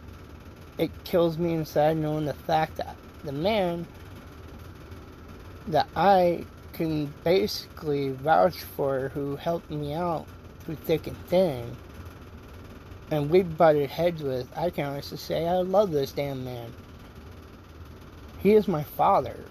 it 0.76 0.90
kills 1.04 1.38
me 1.38 1.54
inside 1.54 1.96
knowing 1.96 2.24
the 2.24 2.34
fact 2.34 2.76
that 2.76 2.96
the 3.24 3.32
man 3.32 3.86
that 5.68 5.88
I 5.96 6.44
can 6.78 7.12
basically 7.24 8.10
vouch 8.10 8.62
for 8.62 9.10
who 9.10 9.36
helped 9.36 9.70
me 9.70 9.92
out 9.92 10.26
through 10.60 10.76
thick 10.76 11.06
and 11.06 11.16
thin 11.26 11.76
and 13.10 13.30
we 13.30 13.42
butted 13.42 13.90
heads 13.90 14.22
with, 14.22 14.46
I 14.56 14.70
can 14.70 14.84
honestly 14.84 15.18
say 15.18 15.46
I 15.46 15.58
love 15.58 15.90
this 15.90 16.12
damn 16.12 16.44
man. 16.44 16.72
He 18.38 18.52
is 18.52 18.68
my 18.68 18.82
father. 18.82 19.44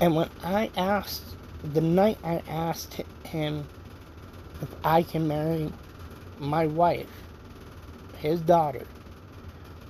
And 0.00 0.14
when 0.14 0.30
I 0.44 0.70
asked, 0.76 1.24
the 1.62 1.80
night 1.80 2.18
I 2.22 2.42
asked 2.48 3.00
him 3.24 3.66
if 4.62 4.68
I 4.84 5.02
can 5.02 5.26
marry 5.26 5.72
my 6.38 6.66
wife, 6.66 7.10
his 8.18 8.40
daughter, 8.40 8.86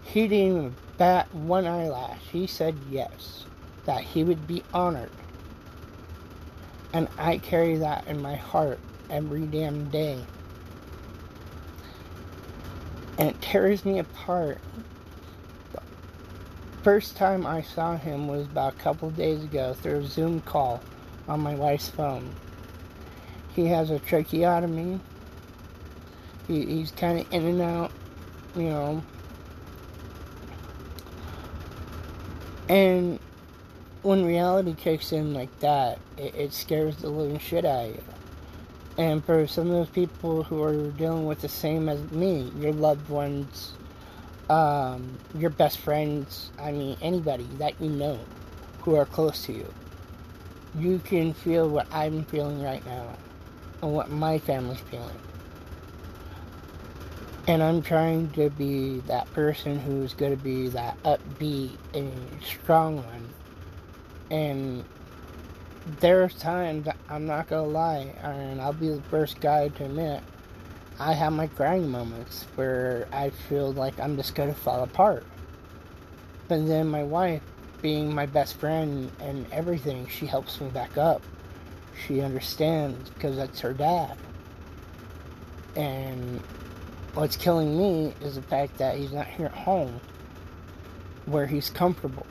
he 0.05 0.29
didn't 0.29 0.57
even 0.57 0.77
bat 0.97 1.33
one 1.35 1.67
eyelash. 1.67 2.21
He 2.33 2.47
said 2.47 2.77
yes, 2.91 3.46
that 3.87 4.03
he 4.03 4.23
would 4.23 4.47
be 4.47 4.63
honored. 4.75 5.11
And 6.93 7.09
I 7.19 7.39
carry 7.39 7.79
that 7.79 8.07
in 8.07 8.21
my 8.21 8.37
heart 8.37 8.79
every 9.11 9.47
damn 9.47 9.89
day 9.91 10.23
and 13.19 13.31
it 13.31 13.41
tears 13.41 13.85
me 13.85 13.99
apart. 13.99 14.59
The 15.73 15.81
first 16.83 17.17
time 17.17 17.47
I 17.47 17.63
saw 17.63 17.97
him 17.97 18.29
was 18.29 18.47
about 18.47 18.75
a 18.75 18.77
couple 18.77 19.11
days 19.11 19.43
ago 19.43 19.75
through 19.75 20.01
a 20.01 20.07
Zoom 20.07 20.41
call 20.43 20.83
on 21.29 21.41
my 21.41 21.55
wife's 21.55 21.89
phone. 21.89 22.35
He 23.55 23.67
has 23.67 23.91
a 23.91 23.99
tracheotomy. 23.99 25.01
He, 26.47 26.65
he's 26.67 26.91
kind 26.93 27.21
of 27.21 27.33
in 27.33 27.45
and 27.45 27.63
out, 27.63 27.91
you 28.55 28.65
know. 28.65 29.03
And 32.69 33.19
when 34.07 34.25
reality 34.25 34.73
kicks 34.73 35.11
in 35.11 35.35
like 35.35 35.59
that, 35.59 35.99
it, 36.17 36.33
it 36.37 36.53
scares 36.53 36.95
the 36.99 37.09
living 37.09 37.41
shit 37.41 37.65
out 37.65 37.87
of 37.87 37.97
you. 37.97 38.03
And 38.99 39.25
for 39.25 39.49
some 39.49 39.67
of 39.67 39.73
those 39.73 39.89
people 39.89 40.45
who 40.45 40.63
are 40.63 40.91
dealing 40.93 41.27
with 41.27 41.41
the 41.41 41.49
same 41.49 41.89
as 41.89 42.01
me, 42.13 42.53
your 42.57 42.73
loved 42.73 43.09
ones, 43.09 43.73
um, 44.49 45.19
your 45.35 45.51
best 45.51 45.79
friends, 45.79 46.53
I 46.57 46.71
mean, 46.71 46.97
anybody 47.03 47.49
that 47.59 47.81
you 47.81 47.91
know 47.91 48.21
who 48.83 48.95
are 48.95 49.07
close 49.07 49.45
to 49.47 49.53
you, 49.53 49.75
you 50.79 51.01
can 51.01 51.35
feel 51.35 51.69
what 51.69 51.89
I'm 51.93 52.25
feeling 52.27 52.63
right 52.63 52.87
now 52.87 53.17
and 53.83 53.93
what 53.93 54.09
my 54.09 54.39
family's 54.39 54.79
feeling. 54.89 55.19
And 57.49 57.61
I'm 57.61 57.83
trying 57.83 58.31
to 58.31 58.51
be 58.51 59.01
that 59.09 59.33
person 59.33 59.81
who's 59.81 60.15
going 60.15 60.37
to 60.37 60.43
be 60.43 60.69
that 60.69 60.97
upbeat 61.03 61.73
and 61.93 62.13
strong 62.45 62.99
one. 62.99 63.31
And 64.31 64.85
there's 66.01 66.35
times 66.35 66.89
I'm 67.09 67.27
not 67.27 67.49
gonna 67.49 67.69
lie, 67.69 68.13
and 68.23 68.61
I'll 68.61 68.73
be 68.73 68.89
the 68.89 69.03
first 69.03 69.41
guy 69.41 69.69
to 69.69 69.85
admit 69.85 70.23
I 70.99 71.13
have 71.13 71.33
my 71.33 71.47
crying 71.47 71.91
moments 71.91 72.47
where 72.55 73.07
I 73.13 73.31
feel 73.31 73.73
like 73.73 74.01
I'm 74.01 74.17
just 74.17 74.35
gonna 74.35 74.55
fall 74.55 74.83
apart. 74.83 75.27
But 76.49 76.67
then 76.67 76.89
my 76.89 77.03
wife, 77.03 77.43
being 77.83 78.15
my 78.15 78.27
best 78.27 78.57
friend 78.57 79.13
and 79.21 79.47
everything, 79.53 80.07
she 80.09 80.27
helps 80.27 80.61
me 80.61 80.71
back 80.71 80.97
up. 80.97 81.23
She 82.07 82.21
understands 82.21 83.11
because 83.11 83.37
that's 83.37 83.61
her 83.61 83.73
dad. 83.73 84.17
And 85.77 86.41
what's 87.15 87.37
killing 87.37 87.77
me 87.77 88.15
is 88.23 88.37
the 88.37 88.43
fact 88.43 88.79
that 88.79 88.97
he's 88.97 89.13
not 89.13 89.27
here 89.27 89.47
at 89.47 89.53
home 89.53 90.01
where 91.27 91.47
he's 91.47 91.71
comfortable 91.71 92.27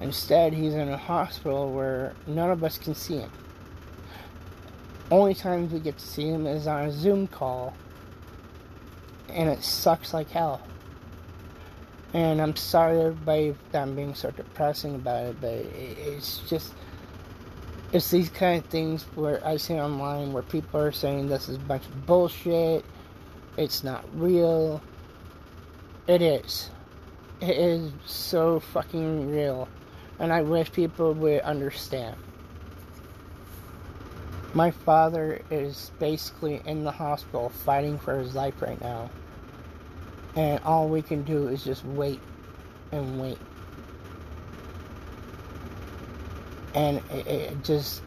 Instead, 0.00 0.52
he's 0.52 0.74
in 0.74 0.88
a 0.88 0.96
hospital 0.96 1.72
where 1.72 2.14
none 2.26 2.50
of 2.50 2.62
us 2.62 2.78
can 2.78 2.94
see 2.94 3.18
him. 3.18 3.30
Only 5.10 5.34
times 5.34 5.72
we 5.72 5.80
get 5.80 5.98
to 5.98 6.06
see 6.06 6.28
him 6.28 6.46
is 6.46 6.66
on 6.66 6.84
a 6.84 6.92
Zoom 6.92 7.26
call, 7.26 7.74
and 9.28 9.48
it 9.48 9.64
sucks 9.64 10.14
like 10.14 10.30
hell. 10.30 10.60
And 12.14 12.40
I'm 12.40 12.56
sorry, 12.56 13.00
everybody, 13.00 13.54
that 13.72 13.82
I'm 13.82 13.96
being 13.96 14.14
so 14.14 14.30
depressing 14.30 14.94
about 14.94 15.26
it, 15.26 15.40
but 15.40 15.50
it's 15.50 16.38
just. 16.48 16.72
It's 17.90 18.10
these 18.10 18.28
kind 18.28 18.62
of 18.62 18.68
things 18.68 19.04
where 19.14 19.44
I 19.46 19.56
see 19.56 19.74
online 19.74 20.34
where 20.34 20.42
people 20.42 20.78
are 20.78 20.92
saying 20.92 21.28
this 21.28 21.48
is 21.48 21.56
a 21.56 21.60
bunch 21.60 21.86
of 21.86 22.04
bullshit, 22.04 22.84
it's 23.56 23.82
not 23.82 24.04
real. 24.14 24.82
It 26.06 26.20
is. 26.20 26.70
It 27.40 27.56
is 27.56 27.90
so 28.04 28.60
fucking 28.60 29.30
real 29.30 29.68
and 30.18 30.32
I 30.32 30.42
wish 30.42 30.72
people 30.72 31.12
would 31.14 31.40
understand. 31.42 32.16
My 34.54 34.70
father 34.70 35.42
is 35.50 35.90
basically 35.98 36.60
in 36.64 36.84
the 36.84 36.90
hospital 36.90 37.50
fighting 37.50 37.98
for 37.98 38.18
his 38.18 38.34
life 38.34 38.60
right 38.60 38.80
now. 38.80 39.10
And 40.36 40.62
all 40.64 40.88
we 40.88 41.02
can 41.02 41.22
do 41.22 41.48
is 41.48 41.64
just 41.64 41.84
wait 41.84 42.20
and 42.92 43.20
wait. 43.20 43.38
And 46.74 46.98
it, 47.10 47.26
it 47.26 47.64
just 47.64 48.02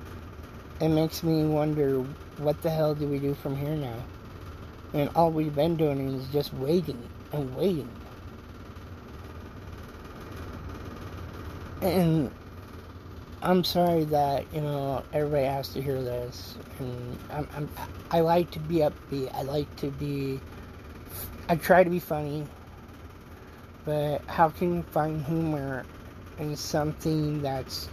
it 0.80 0.90
makes 0.90 1.24
me 1.24 1.44
wonder 1.46 2.00
what 2.38 2.62
the 2.64 2.70
hell 2.70 2.96
do 2.96 3.08
we 3.08 3.20
do 3.20 3.36
from 3.36 3.56
here 3.56 3.76
now? 3.76 4.04
And 4.94 5.10
all 5.16 5.32
we've 5.32 5.54
been 5.54 5.76
doing 5.78 6.16
is 6.16 6.28
just 6.30 6.54
waiting 6.56 7.08
and 7.32 7.56
waiting. 7.56 7.90
And 11.82 12.32
I'm 13.42 13.64
sorry 13.64 14.06
that 14.06 14.46
you 14.54 14.62
know 14.62 15.04
everybody 15.14 15.46
has 15.46 15.70
to 15.74 15.82
hear 15.82 16.02
this, 16.04 16.58
and 16.80 17.20
I'm, 17.32 17.50
I'm 17.56 17.70
I 18.12 18.22
like 18.22 18.52
to 18.52 18.60
be 18.60 18.78
upbeat. 18.78 19.34
I 19.36 19.44
like 19.44 19.74
to 19.78 19.92
be. 19.92 20.42
I 21.50 21.56
try 21.58 21.84
to 21.84 21.90
be 21.90 22.00
funny, 22.00 22.48
But 23.86 24.24
how 24.28 24.50
can 24.50 24.76
you 24.76 24.84
find 24.84 25.26
humor 25.26 25.86
in 26.40 26.56
something 26.56 27.42
that's 27.42 27.90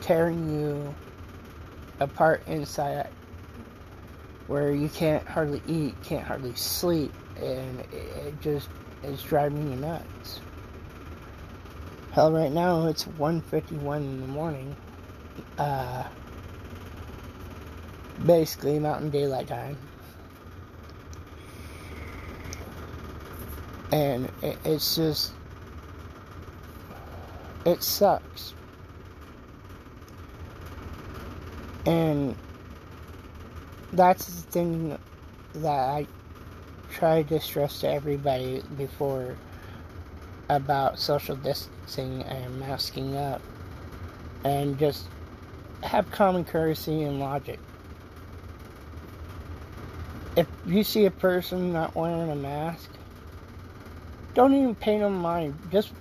tearing 0.00 0.60
you 0.60 0.94
apart 2.00 2.42
inside 2.48 3.10
where 4.46 4.72
you 4.74 4.88
can't 4.90 5.26
hardly 5.26 5.62
eat, 5.66 6.00
can't 6.02 6.24
hardly 6.24 6.54
sleep, 6.54 7.12
and 7.36 7.80
it 7.92 8.40
just 8.40 8.68
is 9.02 9.22
driving 9.22 9.70
you 9.70 9.76
nuts. 9.76 10.43
Hell, 12.14 12.30
right 12.30 12.52
now 12.52 12.86
it's 12.86 13.06
1.51 13.06 13.96
in 13.96 14.20
the 14.20 14.28
morning. 14.28 14.76
Uh, 15.58 16.04
basically 18.24 18.78
Mountain 18.78 19.10
Daylight 19.10 19.48
Time. 19.48 19.76
And 23.90 24.30
it, 24.42 24.56
it's 24.64 24.94
just, 24.94 25.32
it 27.64 27.82
sucks. 27.82 28.54
And 31.86 32.36
that's 33.92 34.26
the 34.26 34.42
thing 34.52 34.98
that 35.54 35.66
I 35.68 36.06
try 36.92 37.24
to 37.24 37.40
stress 37.40 37.80
to 37.80 37.88
everybody 37.88 38.62
before 38.78 39.36
about 40.48 40.98
social 40.98 41.36
distancing 41.36 42.22
and 42.22 42.60
masking 42.60 43.16
up 43.16 43.40
and 44.44 44.78
just 44.78 45.06
have 45.82 46.10
common 46.10 46.44
courtesy 46.44 47.02
and 47.02 47.18
logic. 47.18 47.58
If 50.36 50.46
you 50.66 50.82
see 50.84 51.06
a 51.06 51.10
person 51.10 51.72
not 51.72 51.94
wearing 51.94 52.30
a 52.30 52.36
mask, 52.36 52.90
don't 54.34 54.54
even 54.54 54.74
pay 54.74 54.98
them 54.98 55.16
mind. 55.16 55.56
Just 55.70 55.92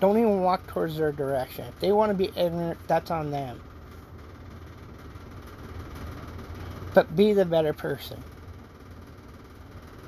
don't 0.00 0.16
even 0.16 0.42
walk 0.42 0.66
towards 0.68 0.96
their 0.96 1.12
direction. 1.12 1.66
If 1.66 1.80
they 1.80 1.92
want 1.92 2.10
to 2.10 2.14
be 2.14 2.30
ignorant, 2.36 2.78
that's 2.86 3.10
on 3.10 3.30
them. 3.30 3.60
But 6.94 7.16
be 7.16 7.32
the 7.32 7.44
better 7.44 7.72
person. 7.72 8.22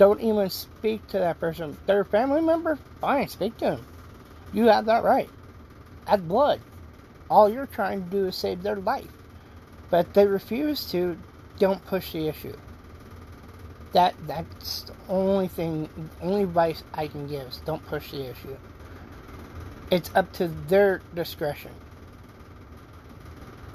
Don't 0.00 0.22
even 0.22 0.48
speak 0.48 1.06
to 1.08 1.18
that 1.18 1.40
person. 1.40 1.76
Their 1.84 2.04
family 2.04 2.40
member? 2.40 2.78
Fine, 3.02 3.28
speak 3.28 3.58
to 3.58 3.66
them. 3.66 3.86
You 4.50 4.64
have 4.68 4.86
that 4.86 5.04
right. 5.04 5.28
Add 6.06 6.26
blood. 6.26 6.58
All 7.28 7.50
you're 7.50 7.66
trying 7.66 8.04
to 8.04 8.10
do 8.10 8.26
is 8.28 8.34
save 8.34 8.62
their 8.62 8.76
life. 8.76 9.12
But 9.90 10.14
they 10.14 10.26
refuse 10.26 10.90
to, 10.92 11.18
don't 11.58 11.84
push 11.84 12.12
the 12.12 12.28
issue. 12.28 12.56
That 13.92 14.14
that's 14.26 14.84
the 14.84 14.94
only 15.10 15.48
thing 15.48 15.90
only 16.22 16.44
advice 16.44 16.82
I 16.94 17.06
can 17.06 17.26
give 17.26 17.42
is 17.48 17.60
don't 17.66 17.84
push 17.86 18.12
the 18.12 18.30
issue. 18.30 18.56
It's 19.90 20.10
up 20.14 20.32
to 20.34 20.48
their 20.48 21.02
discretion. 21.14 21.72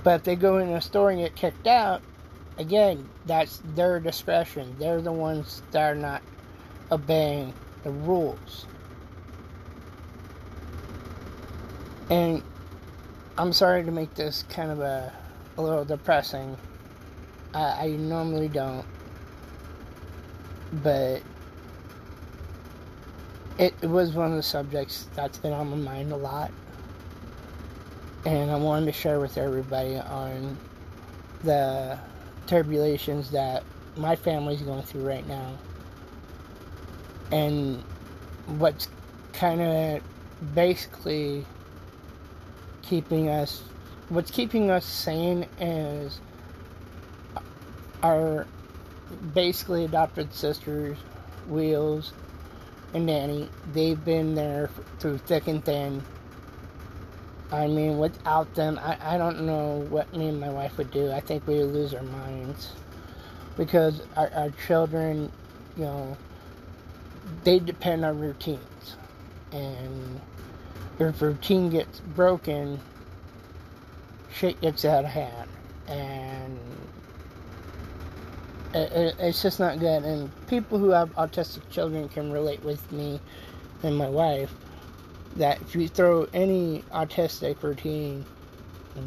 But 0.04 0.22
if 0.22 0.24
they 0.24 0.36
go 0.36 0.58
in 0.58 0.70
a 0.70 0.82
store 0.82 1.12
and 1.12 1.20
get 1.20 1.36
kicked 1.36 1.68
out, 1.68 2.02
again, 2.58 3.10
that's 3.26 3.62
their 3.76 4.00
discretion. 4.00 4.76
They're 4.80 5.02
the 5.02 5.12
ones 5.12 5.62
that 5.72 5.92
are 5.92 5.96
not 5.96 6.22
obeying 6.92 7.54
the 7.84 7.92
rules. 7.92 8.66
And 12.10 12.44
I'm 13.38 13.52
sorry 13.52 13.84
to 13.84 13.92
make 13.92 14.14
this 14.16 14.44
kind 14.50 14.72
of 14.72 14.80
a, 14.80 15.12
a 15.58 15.62
little 15.62 15.86
depressing. 15.86 16.56
I, 17.54 17.88
I 17.88 17.88
normally 17.90 18.48
don't. 18.48 18.86
But 20.84 21.22
it, 23.58 23.74
it 23.82 23.90
was 23.90 24.12
one 24.12 24.32
of 24.32 24.36
the 24.36 24.44
subjects 24.44 25.08
that's 25.16 25.38
been 25.38 25.54
on 25.54 25.70
my 25.70 25.78
mind 25.78 26.12
a 26.12 26.18
lot. 26.18 26.52
And 28.26 28.52
I 28.52 28.56
wanted 28.56 28.88
to 28.88 28.92
share 28.92 29.20
with 29.20 29.38
everybody 29.38 29.98
on 29.98 30.58
the 31.44 32.00
turbulations 32.48 33.32
that 33.32 33.64
my 33.96 34.16
family's 34.16 34.62
going 34.62 34.84
through 34.84 35.08
right 35.08 35.28
now. 35.28 35.58
And 37.32 37.84
what's 38.46 38.88
kind 39.34 39.62
of 39.62 40.02
basically 40.54 41.46
keeping 42.84 43.30
us 43.30 43.64
what's 44.10 44.30
keeping 44.30 44.70
us 44.70 44.86
sane 44.86 45.46
is 45.60 46.20
our 48.04 48.46
basically 49.34 49.86
adopted 49.86 50.34
sisters 50.34 50.98
wheels 51.48 52.14
and 52.94 53.08
Danny 53.08 53.50
they've 53.74 54.04
been 54.04 54.36
there 54.36 54.70
through 55.00 55.18
thick 55.18 55.48
and 55.48 55.64
thin 55.66 56.04
I 57.52 57.68
mean 57.68 57.98
without 57.98 58.54
them 58.56 58.80
I, 58.82 58.98
I 59.02 59.18
don't 59.18 59.42
know 59.42 59.86
what 59.90 60.14
me 60.16 60.30
and 60.30 60.40
my 60.40 60.50
wife 60.50 60.78
would 60.78 60.92
do. 60.92 61.12
I 61.12 61.20
think 61.20 61.48
we 61.48 61.56
would 61.56 61.74
lose 61.74 61.94
our 61.94 62.04
minds. 62.04 62.72
Because 63.58 64.02
our, 64.16 64.30
our 64.34 64.50
children 64.68 65.32
you 65.78 65.86
know 65.86 66.18
they 67.44 67.60
depend 67.60 68.06
on 68.06 68.20
routines. 68.20 68.96
And 69.52 70.22
if 71.00 71.22
routine 71.22 71.70
gets 71.70 72.00
broken, 72.00 72.80
shit 74.34 74.60
gets 74.62 74.86
out 74.86 75.06
of 75.06 75.12
hand, 75.12 75.50
and 75.88 76.60
it, 78.74 78.92
it, 78.92 79.16
it's 79.20 79.42
just 79.42 79.60
not 79.60 79.80
good. 79.80 80.04
And 80.04 80.30
people 80.48 80.78
who 80.78 80.90
have 80.90 81.14
autistic 81.16 81.70
children 81.70 82.10
can 82.10 82.32
relate 82.32 82.64
with 82.64 82.92
me 82.92 83.20
and 83.84 83.98
my 83.98 84.10
wife 84.10 84.54
that 85.36 85.62
if 85.62 85.76
you 85.76 85.88
throw 85.88 86.28
any 86.34 86.84
autistic 86.92 87.62
routine 87.62 88.26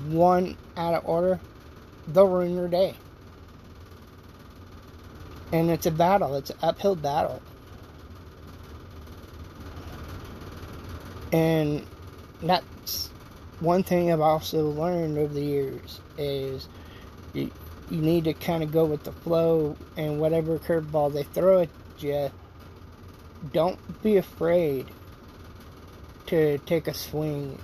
one 0.08 0.56
out 0.76 0.94
of 0.94 1.08
order, 1.08 1.40
they'll 2.08 2.28
ruin 2.28 2.54
your 2.54 2.68
day. 2.68 2.94
And 5.52 5.70
it's 5.70 5.86
a 5.86 5.90
battle, 5.90 6.34
it's 6.34 6.50
an 6.50 6.58
uphill 6.62 6.94
battle. 6.94 7.40
And 11.32 11.86
that's 12.42 13.08
one 13.60 13.82
thing 13.82 14.12
I've 14.12 14.20
also 14.20 14.70
learned 14.70 15.18
over 15.18 15.32
the 15.32 15.44
years 15.44 16.00
is 16.16 16.68
you, 17.32 17.50
you 17.90 18.00
need 18.00 18.24
to 18.24 18.34
kind 18.34 18.62
of 18.62 18.70
go 18.72 18.84
with 18.84 19.04
the 19.04 19.12
flow 19.12 19.76
and 19.96 20.20
whatever 20.20 20.58
curveball 20.58 21.12
they 21.12 21.22
throw 21.22 21.62
at 21.62 21.68
you, 21.98 22.30
don't 23.52 23.78
be 24.02 24.16
afraid 24.16 24.86
to 26.28 26.58
take 26.58 26.88
a 26.88 26.94
swing. 26.94 27.58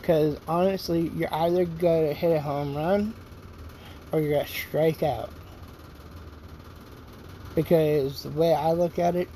Because 0.00 0.38
honestly, 0.46 1.10
you're 1.14 1.32
either 1.32 1.64
going 1.64 2.08
to 2.08 2.14
hit 2.14 2.36
a 2.36 2.40
home 2.40 2.76
run 2.76 3.14
or 4.12 4.20
you're 4.20 4.32
going 4.32 4.46
to 4.46 4.52
strike 4.52 5.02
out. 5.02 5.30
Because 7.54 8.24
the 8.24 8.30
way 8.30 8.52
I 8.52 8.72
look 8.72 8.98
at 8.98 9.16
it 9.16 9.28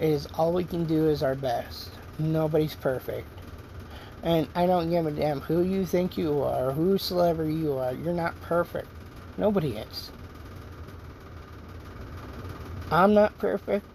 is 0.00 0.26
all 0.34 0.52
we 0.52 0.64
can 0.64 0.84
do 0.84 1.08
is 1.08 1.22
our 1.22 1.34
best. 1.34 1.90
Nobody's 2.18 2.74
perfect. 2.74 3.28
And 4.22 4.48
I 4.54 4.66
don't 4.66 4.90
give 4.90 5.06
a 5.06 5.10
damn 5.10 5.40
who 5.40 5.62
you 5.62 5.84
think 5.84 6.16
you 6.16 6.42
are, 6.42 6.72
who 6.72 6.96
celebrity 6.98 7.54
you 7.54 7.78
are. 7.78 7.92
You're 7.92 8.14
not 8.14 8.40
perfect. 8.42 8.88
Nobody 9.36 9.76
is. 9.76 10.10
I'm 12.90 13.14
not 13.14 13.36
perfect. 13.38 13.91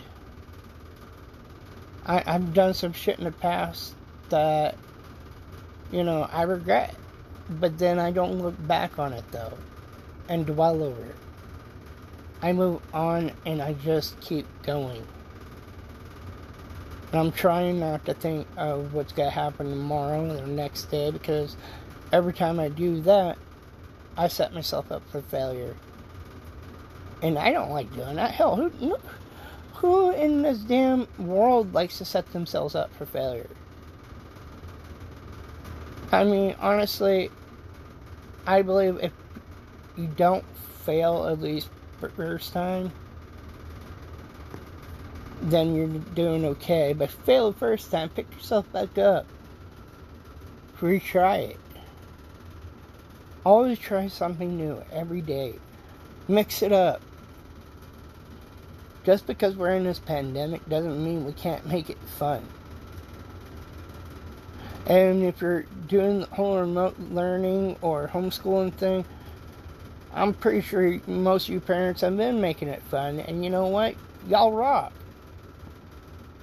I, 2.07 2.23
I've 2.25 2.53
done 2.53 2.73
some 2.73 2.93
shit 2.93 3.19
in 3.19 3.25
the 3.25 3.31
past 3.31 3.93
that, 4.29 4.75
you 5.91 6.03
know, 6.03 6.27
I 6.31 6.43
regret. 6.43 6.95
But 7.49 7.77
then 7.77 7.97
I 7.99 8.11
don't 8.11 8.41
look 8.41 8.55
back 8.67 8.99
on 8.99 9.13
it, 9.13 9.23
though, 9.31 9.53
and 10.27 10.45
dwell 10.45 10.83
over 10.83 11.01
it. 11.01 11.15
I 12.41 12.53
move 12.53 12.81
on 12.93 13.31
and 13.45 13.61
I 13.61 13.73
just 13.73 14.19
keep 14.19 14.45
going. 14.63 15.05
I'm 17.13 17.31
trying 17.31 17.79
not 17.79 18.05
to 18.05 18.13
think 18.13 18.47
of 18.57 18.93
what's 18.93 19.13
going 19.13 19.29
to 19.29 19.33
happen 19.33 19.69
tomorrow 19.69 20.29
or 20.29 20.33
the 20.33 20.47
next 20.47 20.91
day 20.91 21.09
because 21.09 21.55
every 22.11 22.33
time 22.33 22.59
I 22.59 22.69
do 22.69 23.01
that, 23.01 23.37
I 24.17 24.27
set 24.27 24.53
myself 24.53 24.91
up 24.91 25.09
for 25.09 25.21
failure. 25.21 25.75
And 27.21 27.39
I 27.39 27.51
don't 27.51 27.71
like 27.71 27.91
doing 27.95 28.17
that. 28.17 28.31
Hell, 28.31 28.55
who, 28.55 28.97
who 29.77 30.11
in 30.11 30.41
this 30.41 30.59
damn 30.59 31.07
world 31.19 31.73
likes 31.73 31.99
to 31.99 32.05
set 32.05 32.31
themselves 32.33 32.75
up 32.75 32.93
for 32.95 33.05
failure? 33.05 33.49
I 36.11 36.23
mean, 36.23 36.55
honestly, 36.59 37.29
I 38.45 38.61
believe 38.61 38.97
if 39.01 39.11
you 39.95 40.07
don't 40.07 40.45
fail 40.83 41.27
at 41.27 41.41
least 41.41 41.69
first 42.15 42.53
time, 42.53 42.91
then 45.41 45.75
you're 45.75 45.87
doing 46.15 46.45
okay. 46.45 46.93
But 46.93 47.11
fail 47.11 47.51
the 47.51 47.57
first 47.57 47.91
time, 47.91 48.09
pick 48.09 48.31
yourself 48.33 48.71
back 48.71 48.97
up. 48.97 49.25
Retry 50.79 51.49
it. 51.51 51.59
Always 53.43 53.79
try 53.79 54.07
something 54.07 54.57
new 54.57 54.83
every 54.91 55.21
day. 55.21 55.55
Mix 56.27 56.61
it 56.61 56.71
up. 56.71 57.01
Just 59.07 59.25
because 59.25 59.55
we're 59.55 59.71
in 59.71 59.85
this 59.85 59.99
pandemic 59.99 60.67
doesn't 60.67 61.01
mean 61.01 61.23
we 61.23 61.31
can't 61.31 61.65
make 61.65 61.89
it 61.89 61.97
fun. 62.17 62.45
And 64.85 65.23
if 65.23 65.39
you're 65.39 65.61
doing 65.87 66.19
the 66.19 66.25
whole 66.25 66.59
remote 66.59 66.99
learning 66.99 67.77
or 67.81 68.09
homeschooling 68.09 68.73
thing, 68.73 69.05
I'm 70.13 70.33
pretty 70.33 70.59
sure 70.59 70.99
most 71.07 71.47
of 71.47 71.53
you 71.53 71.61
parents 71.61 72.01
have 72.01 72.17
been 72.17 72.41
making 72.41 72.67
it 72.67 72.81
fun. 72.83 73.21
And 73.21 73.45
you 73.45 73.49
know 73.49 73.67
what? 73.67 73.95
Y'all 74.27 74.51
rock. 74.51 74.91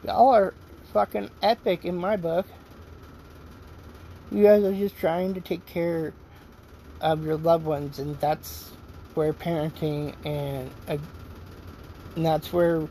Y'all 0.03 0.31
are 0.31 0.55
fucking 0.95 1.29
epic 1.43 1.85
in 1.85 1.97
my 1.97 2.17
book. 2.17 2.47
You 4.33 4.43
guys 4.43 4.65
are 4.65 4.73
just 4.73 4.97
trying 4.97 5.35
to 5.35 5.43
take 5.43 5.67
care 5.67 6.15
of 7.03 7.27
your 7.27 7.37
loved 7.37 7.67
ones, 7.67 7.99
and 7.99 8.19
that's 8.21 8.71
where 9.13 9.35
parenting 9.35 10.15
and, 10.25 10.71
uh, 10.89 10.97
and 12.17 12.25
that's 12.25 12.53
where 12.53 12.87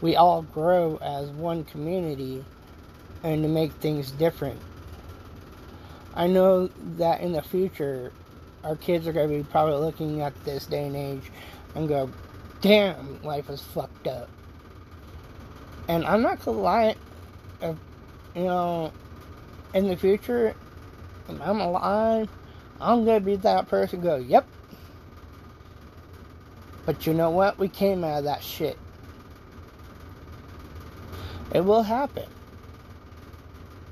we 0.00 0.16
all 0.16 0.42
grow 0.42 0.98
as 1.02 1.28
one 1.30 1.64
community 1.64 2.44
and 3.22 3.42
to 3.42 3.48
make 3.48 3.72
things 3.72 4.10
different. 4.12 4.60
I 6.14 6.26
know 6.26 6.68
that 6.96 7.20
in 7.20 7.32
the 7.32 7.42
future, 7.42 8.12
our 8.64 8.76
kids 8.76 9.06
are 9.06 9.12
going 9.12 9.28
to 9.28 9.36
be 9.36 9.44
probably 9.44 9.76
looking 9.76 10.20
at 10.20 10.32
this 10.44 10.66
day 10.66 10.86
and 10.86 10.96
age 10.96 11.30
and 11.74 11.88
go, 11.88 12.10
damn, 12.60 13.22
life 13.22 13.48
is 13.50 13.60
fucked 13.60 14.06
up. 14.06 14.28
And 15.88 16.04
I'm 16.04 16.22
not 16.22 16.44
going 16.44 16.56
to 16.56 16.62
lie, 16.62 16.96
if, 17.62 17.76
you 18.34 18.42
know, 18.44 18.92
in 19.74 19.88
the 19.88 19.96
future, 19.96 20.54
if 21.28 21.40
I'm 21.40 21.60
alive, 21.60 22.28
I'm 22.80 23.04
going 23.04 23.20
to 23.20 23.24
be 23.24 23.36
that 23.36 23.68
person 23.68 24.00
go, 24.00 24.16
yep. 24.16 24.46
But 26.88 27.06
you 27.06 27.12
know 27.12 27.28
what? 27.28 27.58
We 27.58 27.68
came 27.68 28.02
out 28.02 28.20
of 28.20 28.24
that 28.24 28.42
shit. 28.42 28.78
It 31.52 31.60
will 31.60 31.82
happen. 31.82 32.24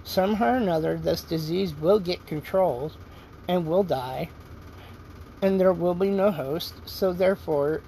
Somehow 0.03 0.55
or 0.55 0.57
another, 0.57 0.97
this 0.97 1.21
disease 1.21 1.75
will 1.75 1.99
get 1.99 2.27
controlled 2.27 2.97
and 3.49 3.67
will 3.67 3.83
die, 3.83 4.31
and 5.43 5.61
there 5.61 5.75
will 5.75 5.93
be 5.93 6.09
no 6.09 6.31
host, 6.31 6.73
so 6.87 7.13
therefore, 7.13 7.83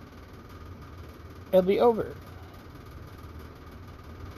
it'll 1.52 1.62
be 1.62 1.80
over. 1.80 2.14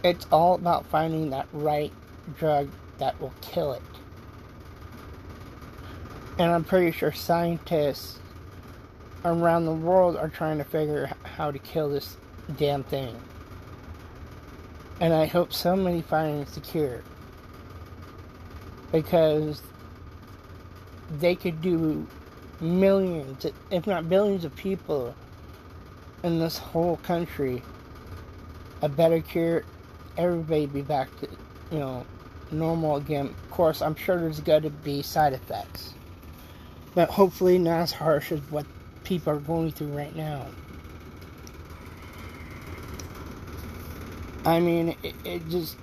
It's 0.05 0.29
all 0.31 0.55
about 0.55 0.87
finding 0.87 1.31
that 1.31 1.49
right 1.53 1.93
drug 2.39 2.69
that 2.99 3.21
will 3.21 3.35
kill 3.41 3.73
it. 3.73 3.83
And 6.39 6.53
I'm 6.53 6.63
pretty 6.63 6.93
sure 6.93 7.11
scientists 7.11 8.20
around 9.25 9.67
the 9.67 9.73
world 9.73 10.17
are 10.17 10.29
trying 10.29 10.59
to 10.59 10.65
figure 10.65 11.11
how 11.25 11.51
to 11.51 11.59
kill 11.59 11.89
this 11.89 12.17
damn 12.57 12.83
thing. 12.85 13.17
And 15.01 15.13
I 15.13 15.27
hope 15.27 15.53
somebody 15.53 16.03
finds 16.03 16.55
the 16.55 16.61
cure. 16.61 17.03
Because 18.93 19.63
they 21.19 21.35
could 21.35 21.63
do 21.63 22.07
millions, 22.61 23.47
if 23.71 23.87
not 23.87 24.09
billions 24.09 24.45
of 24.45 24.55
people 24.57 25.15
in 26.23 26.39
this 26.39 26.59
whole 26.59 26.97
country 26.99 27.63
a 28.83 28.89
better 28.89 29.21
cure, 29.21 29.65
everybody 30.17 30.67
be 30.67 30.83
back 30.83 31.09
to, 31.21 31.29
you 31.71 31.79
know, 31.79 32.05
normal 32.51 32.97
again. 32.97 33.27
Of 33.27 33.51
course, 33.51 33.83
I'm 33.83 33.95
sure 33.95 34.19
there's 34.19 34.41
going 34.41 34.63
to 34.63 34.71
be 34.71 35.03
side 35.03 35.33
effects. 35.33 35.95
But 36.95 37.11
hopefully 37.11 37.59
not 37.59 37.81
as 37.81 37.93
harsh 37.93 38.33
as 38.33 38.41
what 38.51 38.67
people 39.05 39.33
are 39.33 39.39
going 39.39 39.73
through 39.73 39.97
right 39.97 40.15
now. 40.15 40.47
I 44.45 44.61
mean, 44.61 44.97
it, 45.03 45.15
it 45.25 45.49
just. 45.49 45.77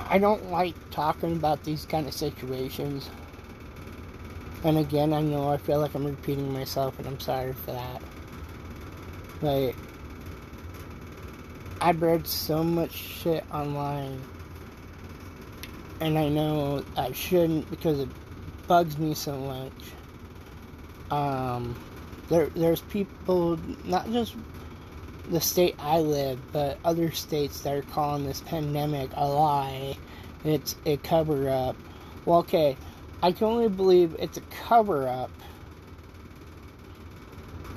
I 0.00 0.18
don't 0.18 0.50
like 0.50 0.74
talking 0.90 1.32
about 1.32 1.62
these 1.64 1.86
kind 1.86 2.06
of 2.06 2.12
situations. 2.12 3.08
And 4.64 4.78
again, 4.78 5.12
I 5.12 5.22
know 5.22 5.48
I 5.48 5.56
feel 5.56 5.80
like 5.80 5.94
I'm 5.94 6.04
repeating 6.04 6.52
myself, 6.52 6.98
and 6.98 7.06
I'm 7.08 7.20
sorry 7.20 7.52
for 7.52 7.72
that. 7.72 8.02
But 9.40 9.74
I've 11.80 12.00
read 12.00 12.26
so 12.26 12.62
much 12.62 12.92
shit 12.92 13.44
online, 13.52 14.20
and 16.00 16.16
I 16.16 16.28
know 16.28 16.84
I 16.96 17.12
shouldn't 17.12 17.68
because 17.70 17.98
it 17.98 18.08
bugs 18.68 18.98
me 18.98 19.14
so 19.14 19.36
much. 19.36 19.72
Um, 21.12 21.76
there, 22.30 22.46
there's 22.56 22.80
people, 22.80 23.58
not 23.84 24.10
just 24.10 24.34
the 25.30 25.42
state 25.42 25.76
I 25.78 26.00
live, 26.00 26.40
but 26.52 26.78
other 26.86 27.12
states 27.12 27.60
that 27.60 27.74
are 27.74 27.82
calling 27.82 28.24
this 28.24 28.40
pandemic 28.40 29.10
a 29.14 29.28
lie. 29.28 29.98
It's 30.42 30.74
a 30.86 30.96
cover 30.96 31.50
up. 31.50 31.76
Well, 32.24 32.38
okay, 32.38 32.78
I 33.22 33.32
can 33.32 33.46
only 33.46 33.68
believe 33.68 34.16
it's 34.18 34.38
a 34.38 34.42
cover 34.66 35.06
up, 35.06 35.30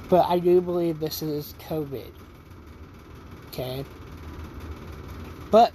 but 0.07 0.25
I 0.29 0.39
do 0.39 0.61
believe 0.61 1.01
this 1.01 1.21
is 1.21 1.55
COVID. 1.59 2.11
Okay? 3.47 3.83
But 5.51 5.73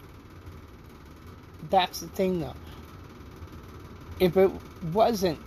that's 1.69 2.01
the 2.01 2.09
thing 2.09 2.41
though. 2.41 2.57
If 4.19 4.39
it 4.39 4.51
wasn't 4.93 5.39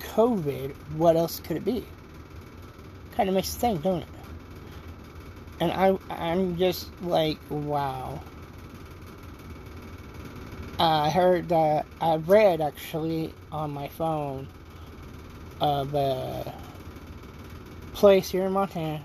COVID, 0.00 0.74
what 0.96 1.16
else 1.16 1.40
could 1.40 1.56
it 1.56 1.64
be? 1.64 1.84
Kind 3.12 3.28
of 3.28 3.34
makes 3.34 3.54
you 3.54 3.60
think, 3.60 3.82
don't 3.82 4.02
it? 4.02 4.08
And 5.60 5.72
I, 5.72 5.98
I'm 6.10 6.56
just 6.56 6.88
like, 7.02 7.38
wow. 7.50 8.20
I 10.78 11.10
heard 11.10 11.48
that, 11.48 11.86
I 12.00 12.16
read 12.16 12.60
actually 12.60 13.34
on 13.50 13.72
my 13.72 13.88
phone 13.88 14.46
of 15.60 15.94
a 15.94 16.54
place 17.94 18.30
here 18.30 18.46
in 18.46 18.52
Montana, 18.52 19.02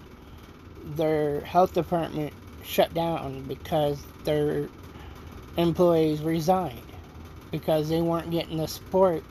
their 0.95 1.41
health 1.41 1.73
department 1.73 2.33
shut 2.63 2.93
down 2.93 3.41
because 3.47 4.03
their 4.23 4.69
employees 5.57 6.21
resigned 6.21 6.79
because 7.51 7.89
they 7.89 8.01
weren't 8.01 8.31
getting 8.31 8.57
the 8.57 8.67
support. 8.67 9.23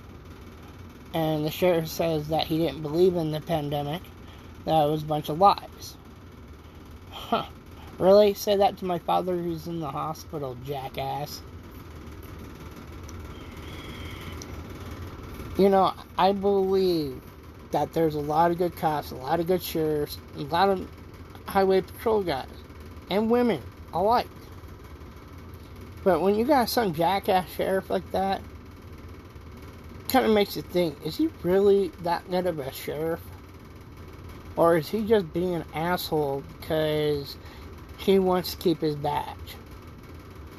And 1.15 1.45
the 1.45 1.51
sheriff 1.51 1.89
says 1.89 2.29
that 2.29 2.47
he 2.47 2.59
didn't 2.59 2.83
believe 2.83 3.17
in 3.17 3.33
the 3.33 3.41
pandemic, 3.41 4.03
that 4.65 4.87
it 4.87 4.91
was 4.91 5.03
a 5.03 5.07
bunch 5.07 5.29
of 5.29 5.39
lies. 5.39 5.97
Huh. 7.11 7.45
Really? 7.99 8.35
Say 8.35 8.57
that 8.57 8.79
to 8.79 8.85
my 8.85 8.99
father 8.99 9.37
who's 9.37 9.67
in 9.67 9.81
the 9.81 9.91
hospital, 9.91 10.57
jackass. 10.65 11.43
You 15.59 15.69
know, 15.69 15.93
I 16.17 16.33
believe 16.33 17.21
that 17.73 17.93
there's 17.93 18.15
a 18.15 18.21
lot 18.21 18.51
of 18.51 18.59
good 18.59 18.75
cops, 18.77 19.11
a 19.11 19.17
lot 19.17 19.39
of 19.39 19.47
good 19.47 19.63
sheriffs, 19.63 20.19
a 20.37 20.43
lot 20.43 20.71
of 20.71 20.89
highway 21.47 21.83
patrol 21.83 22.23
guys, 22.23 22.49
and 23.11 23.31
women 23.31 23.61
alike. 23.93 24.29
But 26.05 26.23
when 26.23 26.35
you 26.35 26.45
got 26.45 26.69
some 26.69 26.95
jackass 26.95 27.51
sheriff 27.51 27.91
like 27.91 28.11
that, 28.13 28.41
kind 30.13 30.27
of 30.27 30.33
makes 30.33 30.55
you 30.57 30.63
think: 30.63 31.05
Is 31.05 31.17
he 31.17 31.29
really 31.43 31.91
that 32.03 32.31
good 32.31 32.47
of 32.47 32.59
a 32.59 32.71
sheriff, 32.71 33.23
or 34.57 34.77
is 34.77 34.89
he 34.89 35.03
just 35.07 35.33
being 35.33 35.55
an 35.55 35.65
asshole 35.75 36.45
because 36.61 37.37
he 37.97 38.19
wants 38.19 38.53
to 38.53 38.59
keep 38.59 38.83
his 38.83 38.95
badge? 38.95 39.57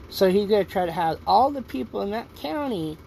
So 0.09 0.29
he's 0.29 0.49
gonna 0.49 0.65
try 0.65 0.85
to 0.85 0.91
have 0.91 1.19
all 1.25 1.51
the 1.51 1.61
people 1.61 2.01
in 2.01 2.11
that 2.11 2.35
county 2.35 2.97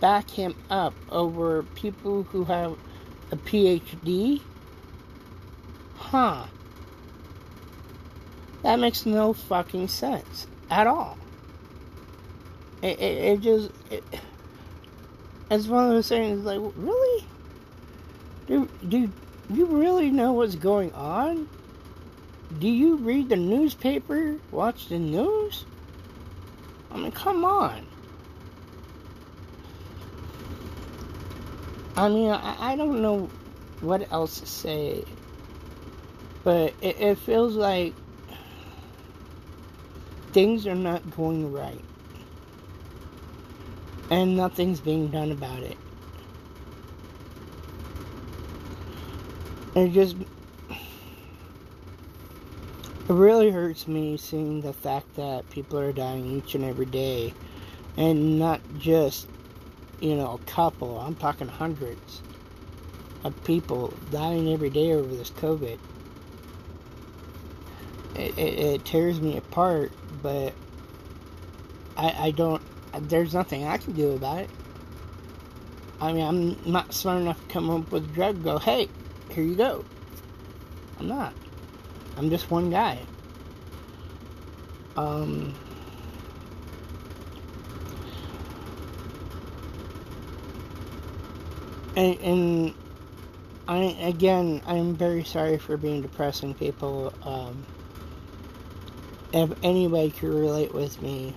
back 0.00 0.28
him 0.30 0.54
up 0.70 0.94
over 1.10 1.62
people 1.74 2.24
who 2.24 2.44
have 2.44 2.76
a 3.30 3.36
PhD? 3.36 4.40
Huh. 5.96 6.46
That 8.62 8.78
makes 8.78 9.04
no 9.04 9.34
fucking 9.34 9.88
sense 9.88 10.46
at 10.70 10.86
all. 10.86 11.18
It, 12.80 12.98
it, 12.98 13.18
it 13.24 13.40
just. 13.40 13.70
It, 13.90 14.02
it's 15.50 15.66
one 15.66 15.86
of 15.86 15.90
those 15.92 16.08
things 16.08 16.44
like, 16.44 16.60
really? 16.76 17.24
Do, 18.46 18.68
do 18.88 19.10
you 19.50 19.66
really 19.66 20.10
know 20.10 20.32
what's 20.32 20.54
going 20.54 20.92
on? 20.92 21.48
Do 22.58 22.68
you 22.68 22.96
read 22.96 23.28
the 23.28 23.36
newspaper? 23.36 24.38
Watch 24.50 24.88
the 24.88 24.98
news? 24.98 25.64
I 26.90 26.98
mean, 26.98 27.12
come 27.12 27.44
on. 27.44 27.86
I 31.96 32.08
mean, 32.08 32.30
I, 32.30 32.72
I 32.72 32.76
don't 32.76 33.02
know 33.02 33.30
what 33.80 34.10
else 34.12 34.40
to 34.40 34.46
say, 34.46 35.04
but 36.42 36.74
it, 36.80 37.00
it 37.00 37.18
feels 37.18 37.54
like 37.54 37.94
things 40.32 40.66
are 40.66 40.74
not 40.74 41.08
going 41.16 41.52
right, 41.52 41.80
and 44.14 44.36
nothing's 44.36 44.78
being 44.78 45.08
done 45.08 45.32
about 45.32 45.60
it. 45.64 45.76
It 49.74 49.92
just 49.92 50.16
It 53.06 53.12
really 53.12 53.50
hurts 53.50 53.88
me 53.88 54.16
seeing 54.16 54.60
the 54.60 54.72
fact 54.72 55.16
that 55.16 55.50
people 55.50 55.78
are 55.80 55.92
dying 55.92 56.26
each 56.26 56.54
and 56.54 56.64
every 56.64 56.86
day, 56.86 57.34
and 57.96 58.38
not 58.38 58.60
just, 58.78 59.26
you 60.00 60.14
know, 60.14 60.40
a 60.40 60.50
couple. 60.50 60.98
I'm 60.98 61.16
talking 61.16 61.48
hundreds 61.48 62.22
of 63.24 63.34
people 63.44 63.92
dying 64.10 64.52
every 64.52 64.70
day 64.70 64.92
over 64.92 65.12
this 65.14 65.30
COVID. 65.30 65.78
It, 68.14 68.38
it, 68.38 68.58
it 68.58 68.84
tears 68.84 69.20
me 69.20 69.36
apart, 69.36 69.90
but 70.22 70.54
I, 71.96 72.14
I 72.18 72.30
don't. 72.30 72.62
There's 73.00 73.34
nothing 73.34 73.64
I 73.64 73.76
can 73.76 73.92
do 73.92 74.12
about 74.12 74.40
it. 74.40 74.50
I 76.00 76.12
mean, 76.12 76.24
I'm 76.24 76.72
not 76.72 76.92
smart 76.92 77.22
enough 77.22 77.40
to 77.40 77.52
come 77.52 77.70
up 77.70 77.90
with 77.90 78.04
a 78.04 78.14
drug. 78.14 78.42
Go, 78.42 78.58
hey, 78.58 78.88
here 79.30 79.44
you 79.44 79.54
go. 79.54 79.84
I'm 80.98 81.08
not. 81.08 81.32
I'm 82.16 82.30
just 82.30 82.50
one 82.50 82.70
guy. 82.70 82.98
Um, 84.96 85.54
and, 91.96 92.18
and 92.20 92.74
I 93.66 93.96
again, 94.00 94.62
I'm 94.66 94.94
very 94.94 95.24
sorry 95.24 95.58
for 95.58 95.76
being 95.76 96.02
depressing 96.02 96.54
people. 96.54 97.12
Um, 97.22 97.64
if 99.32 99.50
anybody 99.64 100.10
could 100.10 100.32
relate 100.32 100.72
with 100.72 101.02
me, 101.02 101.34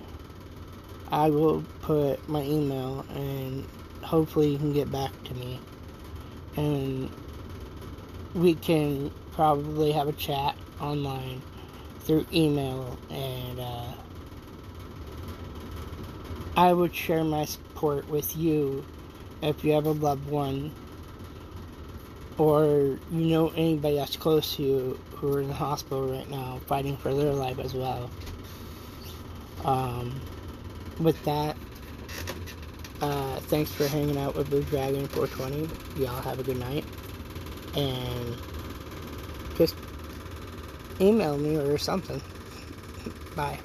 I 1.10 1.30
will 1.30 1.64
put 1.82 2.28
my 2.28 2.42
email 2.42 3.04
and 3.14 3.66
hopefully 4.02 4.50
you 4.50 4.58
can 4.58 4.72
get 4.72 4.90
back 4.90 5.10
to 5.24 5.34
me. 5.34 5.60
And 6.56 7.10
we 8.34 8.54
can 8.54 9.10
probably 9.32 9.92
have 9.92 10.08
a 10.08 10.12
chat 10.12 10.56
online 10.80 11.42
through 12.00 12.26
email 12.32 12.98
and 13.10 13.60
uh, 13.60 13.92
I 16.56 16.72
would 16.72 16.94
share 16.94 17.24
my 17.24 17.44
support 17.44 18.08
with 18.08 18.36
you 18.36 18.84
if 19.42 19.64
you 19.64 19.72
have 19.72 19.86
a 19.86 19.92
loved 19.92 20.28
one 20.28 20.72
or 22.36 22.98
you 23.10 23.26
know 23.26 23.48
anybody 23.50 23.96
that's 23.96 24.16
close 24.16 24.56
to 24.56 24.62
you 24.62 25.00
who 25.12 25.34
are 25.34 25.40
in 25.40 25.48
the 25.48 25.54
hospital 25.54 26.08
right 26.10 26.28
now 26.30 26.60
fighting 26.66 26.96
for 26.96 27.12
their 27.14 27.32
life 27.32 27.58
as 27.58 27.74
well. 27.74 28.10
Um, 29.64 30.20
with 31.00 31.22
that, 31.24 31.56
uh, 33.00 33.36
thanks 33.40 33.72
for 33.72 33.86
hanging 33.86 34.18
out 34.18 34.34
with 34.34 34.50
Blue 34.50 34.62
Dragon 34.64 35.06
420. 35.08 36.02
Y'all 36.02 36.20
have 36.22 36.38
a 36.38 36.42
good 36.42 36.58
night. 36.58 36.84
And 37.76 38.36
just 39.56 39.76
email 41.00 41.38
me 41.38 41.56
or 41.56 41.78
something. 41.78 42.20
Bye. 43.36 43.58